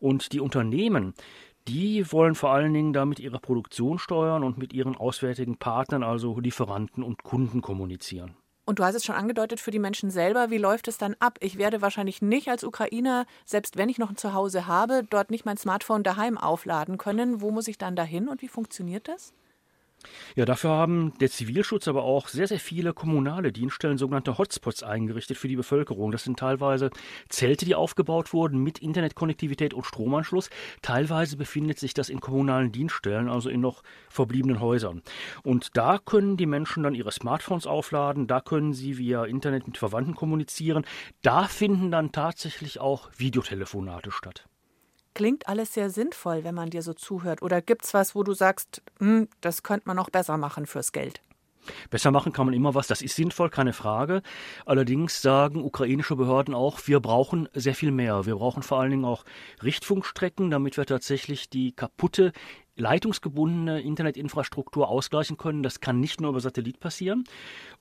Und 0.00 0.32
die 0.32 0.40
Unternehmen, 0.40 1.14
die 1.68 2.10
wollen 2.10 2.34
vor 2.34 2.50
allen 2.50 2.74
Dingen 2.74 2.92
damit 2.92 3.20
ihre 3.20 3.38
Produktion 3.38 3.98
steuern 3.98 4.42
und 4.42 4.58
mit 4.58 4.72
ihren 4.72 4.96
auswärtigen 4.96 5.58
Partnern, 5.58 6.02
also 6.02 6.40
Lieferanten 6.40 7.04
und 7.04 7.22
Kunden 7.22 7.60
kommunizieren. 7.60 8.34
Und 8.72 8.78
du 8.78 8.84
hast 8.84 8.94
es 8.94 9.04
schon 9.04 9.16
angedeutet, 9.16 9.60
für 9.60 9.70
die 9.70 9.78
Menschen 9.78 10.10
selber, 10.10 10.48
wie 10.48 10.56
läuft 10.56 10.88
es 10.88 10.96
dann 10.96 11.14
ab? 11.18 11.36
Ich 11.40 11.58
werde 11.58 11.82
wahrscheinlich 11.82 12.22
nicht 12.22 12.48
als 12.48 12.64
Ukrainer, 12.64 13.26
selbst 13.44 13.76
wenn 13.76 13.90
ich 13.90 13.98
noch 13.98 14.08
ein 14.08 14.16
Zuhause 14.16 14.66
habe, 14.66 15.04
dort 15.10 15.30
nicht 15.30 15.44
mein 15.44 15.58
Smartphone 15.58 16.02
daheim 16.02 16.38
aufladen 16.38 16.96
können. 16.96 17.42
Wo 17.42 17.50
muss 17.50 17.68
ich 17.68 17.76
dann 17.76 17.96
dahin 17.96 18.28
und 18.28 18.40
wie 18.40 18.48
funktioniert 18.48 19.08
das? 19.08 19.34
Ja, 20.34 20.44
dafür 20.44 20.70
haben 20.70 21.12
der 21.18 21.30
Zivilschutz, 21.30 21.88
aber 21.88 22.04
auch 22.04 22.28
sehr, 22.28 22.46
sehr 22.46 22.60
viele 22.60 22.92
kommunale 22.92 23.52
Dienststellen 23.52 23.98
sogenannte 23.98 24.38
Hotspots 24.38 24.82
eingerichtet 24.82 25.36
für 25.36 25.48
die 25.48 25.56
Bevölkerung. 25.56 26.12
Das 26.12 26.24
sind 26.24 26.38
teilweise 26.38 26.90
Zelte, 27.28 27.64
die 27.64 27.74
aufgebaut 27.74 28.32
wurden 28.32 28.62
mit 28.62 28.78
Internetkonnektivität 28.78 29.74
und 29.74 29.84
Stromanschluss. 29.84 30.50
Teilweise 30.80 31.36
befindet 31.36 31.78
sich 31.78 31.94
das 31.94 32.08
in 32.08 32.20
kommunalen 32.20 32.72
Dienststellen, 32.72 33.28
also 33.28 33.48
in 33.48 33.60
noch 33.60 33.82
verbliebenen 34.08 34.60
Häusern. 34.60 35.02
Und 35.42 35.76
da 35.76 35.98
können 35.98 36.36
die 36.36 36.46
Menschen 36.46 36.82
dann 36.82 36.94
ihre 36.94 37.12
Smartphones 37.12 37.66
aufladen, 37.66 38.26
da 38.26 38.40
können 38.40 38.72
sie 38.72 38.98
via 38.98 39.24
Internet 39.24 39.66
mit 39.66 39.78
Verwandten 39.78 40.14
kommunizieren. 40.14 40.84
Da 41.22 41.44
finden 41.44 41.90
dann 41.90 42.12
tatsächlich 42.12 42.80
auch 42.80 43.10
Videotelefonate 43.16 44.10
statt. 44.10 44.46
Klingt 45.14 45.46
alles 45.46 45.74
sehr 45.74 45.90
sinnvoll, 45.90 46.44
wenn 46.44 46.54
man 46.54 46.70
dir 46.70 46.82
so 46.82 46.94
zuhört. 46.94 47.42
Oder 47.42 47.60
gibt 47.60 47.84
es 47.84 47.94
was, 47.94 48.14
wo 48.14 48.22
du 48.22 48.32
sagst, 48.32 48.82
hm, 48.98 49.28
das 49.40 49.62
könnte 49.62 49.86
man 49.86 49.96
noch 49.96 50.10
besser 50.10 50.38
machen 50.38 50.66
fürs 50.66 50.92
Geld? 50.92 51.20
Besser 51.90 52.10
machen 52.10 52.32
kann 52.32 52.46
man 52.46 52.54
immer 52.54 52.74
was, 52.74 52.88
das 52.88 53.02
ist 53.02 53.14
sinnvoll, 53.14 53.48
keine 53.48 53.72
Frage. 53.72 54.22
Allerdings 54.66 55.22
sagen 55.22 55.62
ukrainische 55.62 56.16
Behörden 56.16 56.54
auch, 56.54 56.80
wir 56.86 57.00
brauchen 57.00 57.48
sehr 57.54 57.74
viel 57.74 57.92
mehr. 57.92 58.26
Wir 58.26 58.36
brauchen 58.36 58.62
vor 58.62 58.80
allen 58.80 58.90
Dingen 58.90 59.04
auch 59.04 59.24
Richtfunkstrecken, 59.62 60.50
damit 60.50 60.76
wir 60.76 60.86
tatsächlich 60.86 61.50
die 61.50 61.72
kaputte 61.72 62.32
leitungsgebundene 62.76 63.80
Internetinfrastruktur 63.80 64.88
ausgleichen 64.88 65.36
können. 65.36 65.62
Das 65.62 65.80
kann 65.80 66.00
nicht 66.00 66.20
nur 66.20 66.30
über 66.30 66.40
Satellit 66.40 66.80
passieren. 66.80 67.24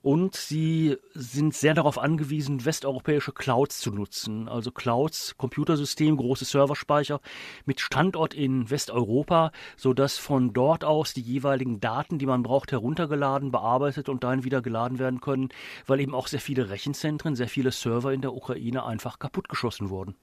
Und 0.01 0.35
sie 0.35 0.97
sind 1.13 1.53
sehr 1.53 1.73
darauf 1.73 1.97
angewiesen, 1.97 2.65
westeuropäische 2.65 3.31
Clouds 3.31 3.79
zu 3.79 3.91
nutzen. 3.91 4.49
Also 4.49 4.71
Clouds, 4.71 5.37
Computersystem, 5.37 6.17
große 6.17 6.45
Serverspeicher 6.45 7.21
mit 7.65 7.79
Standort 7.79 8.33
in 8.33 8.69
Westeuropa, 8.69 9.51
sodass 9.77 10.17
von 10.17 10.53
dort 10.53 10.83
aus 10.83 11.13
die 11.13 11.21
jeweiligen 11.21 11.79
Daten, 11.79 12.19
die 12.19 12.25
man 12.25 12.43
braucht, 12.43 12.71
heruntergeladen, 12.71 13.51
bearbeitet 13.51 14.09
und 14.09 14.23
dann 14.23 14.43
wieder 14.43 14.61
geladen 14.61 14.99
werden 14.99 15.21
können, 15.21 15.49
weil 15.85 15.99
eben 15.99 16.15
auch 16.15 16.27
sehr 16.27 16.41
viele 16.41 16.69
Rechenzentren, 16.69 17.35
sehr 17.35 17.49
viele 17.49 17.71
Server 17.71 18.11
in 18.11 18.21
der 18.21 18.33
Ukraine 18.33 18.85
einfach 18.85 19.19
kaputtgeschossen 19.19 19.89
wurden. 19.89 20.15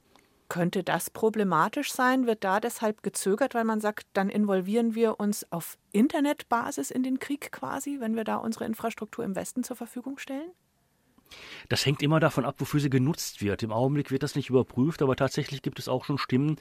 Könnte 0.48 0.82
das 0.82 1.10
problematisch 1.10 1.92
sein? 1.92 2.26
Wird 2.26 2.42
da 2.42 2.58
deshalb 2.60 3.02
gezögert, 3.02 3.54
weil 3.54 3.64
man 3.64 3.80
sagt, 3.80 4.06
dann 4.14 4.30
involvieren 4.30 4.94
wir 4.94 5.20
uns 5.20 5.50
auf 5.52 5.76
Internetbasis 5.92 6.90
in 6.90 7.02
den 7.02 7.18
Krieg 7.18 7.52
quasi, 7.52 8.00
wenn 8.00 8.16
wir 8.16 8.24
da 8.24 8.36
unsere 8.36 8.64
Infrastruktur 8.64 9.24
im 9.24 9.36
Westen 9.36 9.62
zur 9.62 9.76
Verfügung 9.76 10.18
stellen? 10.18 10.50
Das 11.68 11.84
hängt 11.84 12.02
immer 12.02 12.20
davon 12.20 12.44
ab, 12.44 12.56
wofür 12.58 12.80
sie 12.80 12.90
genutzt 12.90 13.42
wird. 13.42 13.62
Im 13.62 13.72
Augenblick 13.72 14.10
wird 14.10 14.22
das 14.22 14.36
nicht 14.36 14.50
überprüft, 14.50 15.02
aber 15.02 15.16
tatsächlich 15.16 15.62
gibt 15.62 15.78
es 15.78 15.88
auch 15.88 16.04
schon 16.04 16.18
Stimmen, 16.18 16.56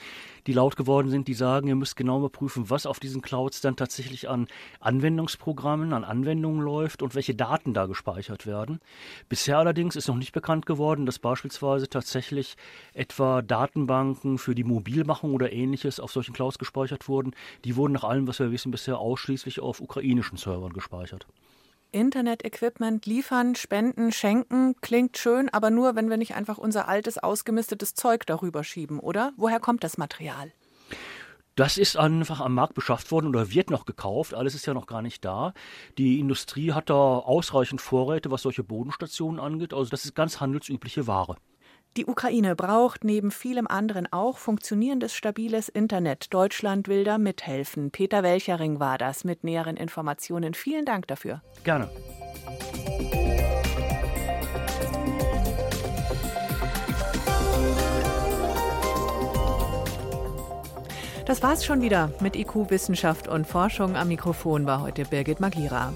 die 0.47 0.53
laut 0.53 0.75
geworden 0.75 1.09
sind, 1.09 1.27
die 1.27 1.33
sagen, 1.33 1.67
ihr 1.67 1.75
müsst 1.75 1.95
genau 1.95 2.19
überprüfen, 2.19 2.69
was 2.69 2.85
auf 2.85 2.99
diesen 2.99 3.21
Clouds 3.21 3.61
dann 3.61 3.75
tatsächlich 3.75 4.29
an 4.29 4.47
Anwendungsprogrammen, 4.79 5.93
an 5.93 6.03
Anwendungen 6.03 6.61
läuft 6.61 7.01
und 7.01 7.15
welche 7.15 7.35
Daten 7.35 7.73
da 7.73 7.85
gespeichert 7.85 8.45
werden. 8.45 8.79
Bisher 9.29 9.57
allerdings 9.57 9.95
ist 9.95 10.07
noch 10.07 10.15
nicht 10.15 10.33
bekannt 10.33 10.65
geworden, 10.65 11.05
dass 11.05 11.19
beispielsweise 11.19 11.87
tatsächlich 11.87 12.55
etwa 12.93 13.41
Datenbanken 13.41 14.37
für 14.37 14.55
die 14.55 14.63
Mobilmachung 14.63 15.33
oder 15.33 15.51
ähnliches 15.51 15.99
auf 15.99 16.11
solchen 16.11 16.33
Clouds 16.33 16.57
gespeichert 16.57 17.07
wurden. 17.07 17.31
Die 17.63 17.75
wurden 17.75 17.93
nach 17.93 18.03
allem, 18.03 18.27
was 18.27 18.39
wir 18.39 18.51
wissen, 18.51 18.71
bisher 18.71 18.99
ausschließlich 18.99 19.59
auf 19.59 19.81
ukrainischen 19.81 20.37
Servern 20.37 20.73
gespeichert. 20.73 21.27
Internet-Equipment 21.91 23.05
liefern, 23.05 23.55
spenden, 23.55 24.11
schenken 24.11 24.75
klingt 24.81 25.17
schön, 25.17 25.49
aber 25.49 25.69
nur, 25.69 25.95
wenn 25.95 26.09
wir 26.09 26.17
nicht 26.17 26.35
einfach 26.35 26.57
unser 26.57 26.87
altes, 26.87 27.17
ausgemistetes 27.17 27.93
Zeug 27.93 28.25
darüber 28.25 28.63
schieben, 28.63 28.99
oder? 28.99 29.33
Woher 29.37 29.59
kommt 29.59 29.83
das 29.83 29.97
Material? 29.97 30.51
Das 31.57 31.79
ist 31.79 31.97
einfach 31.97 32.39
am 32.39 32.53
Markt 32.53 32.75
beschafft 32.75 33.11
worden 33.11 33.27
oder 33.27 33.51
wird 33.51 33.71
noch 33.71 33.85
gekauft. 33.85 34.35
Alles 34.35 34.53
ist 34.53 34.67
ja 34.67 34.75
noch 34.75 34.85
gar 34.85 35.01
nicht 35.01 35.25
da. 35.25 35.55
Die 35.97 36.19
Industrie 36.19 36.71
hat 36.71 36.91
da 36.91 36.93
ausreichend 36.93 37.81
Vorräte, 37.81 38.29
was 38.29 38.43
solche 38.43 38.63
Bodenstationen 38.63 39.39
angeht. 39.39 39.73
Also 39.73 39.89
das 39.89 40.05
ist 40.05 40.13
ganz 40.13 40.39
handelsübliche 40.39 41.07
Ware. 41.07 41.37
Die 41.95 42.05
Ukraine 42.05 42.55
braucht 42.55 43.03
neben 43.03 43.31
vielem 43.31 43.67
anderen 43.67 44.11
auch 44.11 44.37
funktionierendes, 44.37 45.13
stabiles 45.15 45.69
Internet. 45.69 46.33
Deutschland 46.33 46.87
will 46.87 47.03
da 47.03 47.17
mithelfen. 47.17 47.91
Peter 47.91 48.21
Welchering 48.21 48.79
war 48.79 48.97
das 48.97 49.23
mit 49.23 49.43
näheren 49.43 49.77
Informationen. 49.77 50.53
Vielen 50.53 50.85
Dank 50.85 51.07
dafür. 51.07 51.41
Gerne. 51.63 51.89
Das 61.27 61.43
war's 61.43 61.65
schon 61.65 61.81
wieder 61.81 62.09
mit 62.21 62.37
IQ 62.37 62.69
Wissenschaft 62.69 63.27
und 63.27 63.45
Forschung. 63.45 63.97
Am 63.97 64.07
Mikrofon 64.07 64.65
war 64.65 64.81
heute 64.81 65.03
Birgit 65.03 65.41
Magira. 65.41 65.93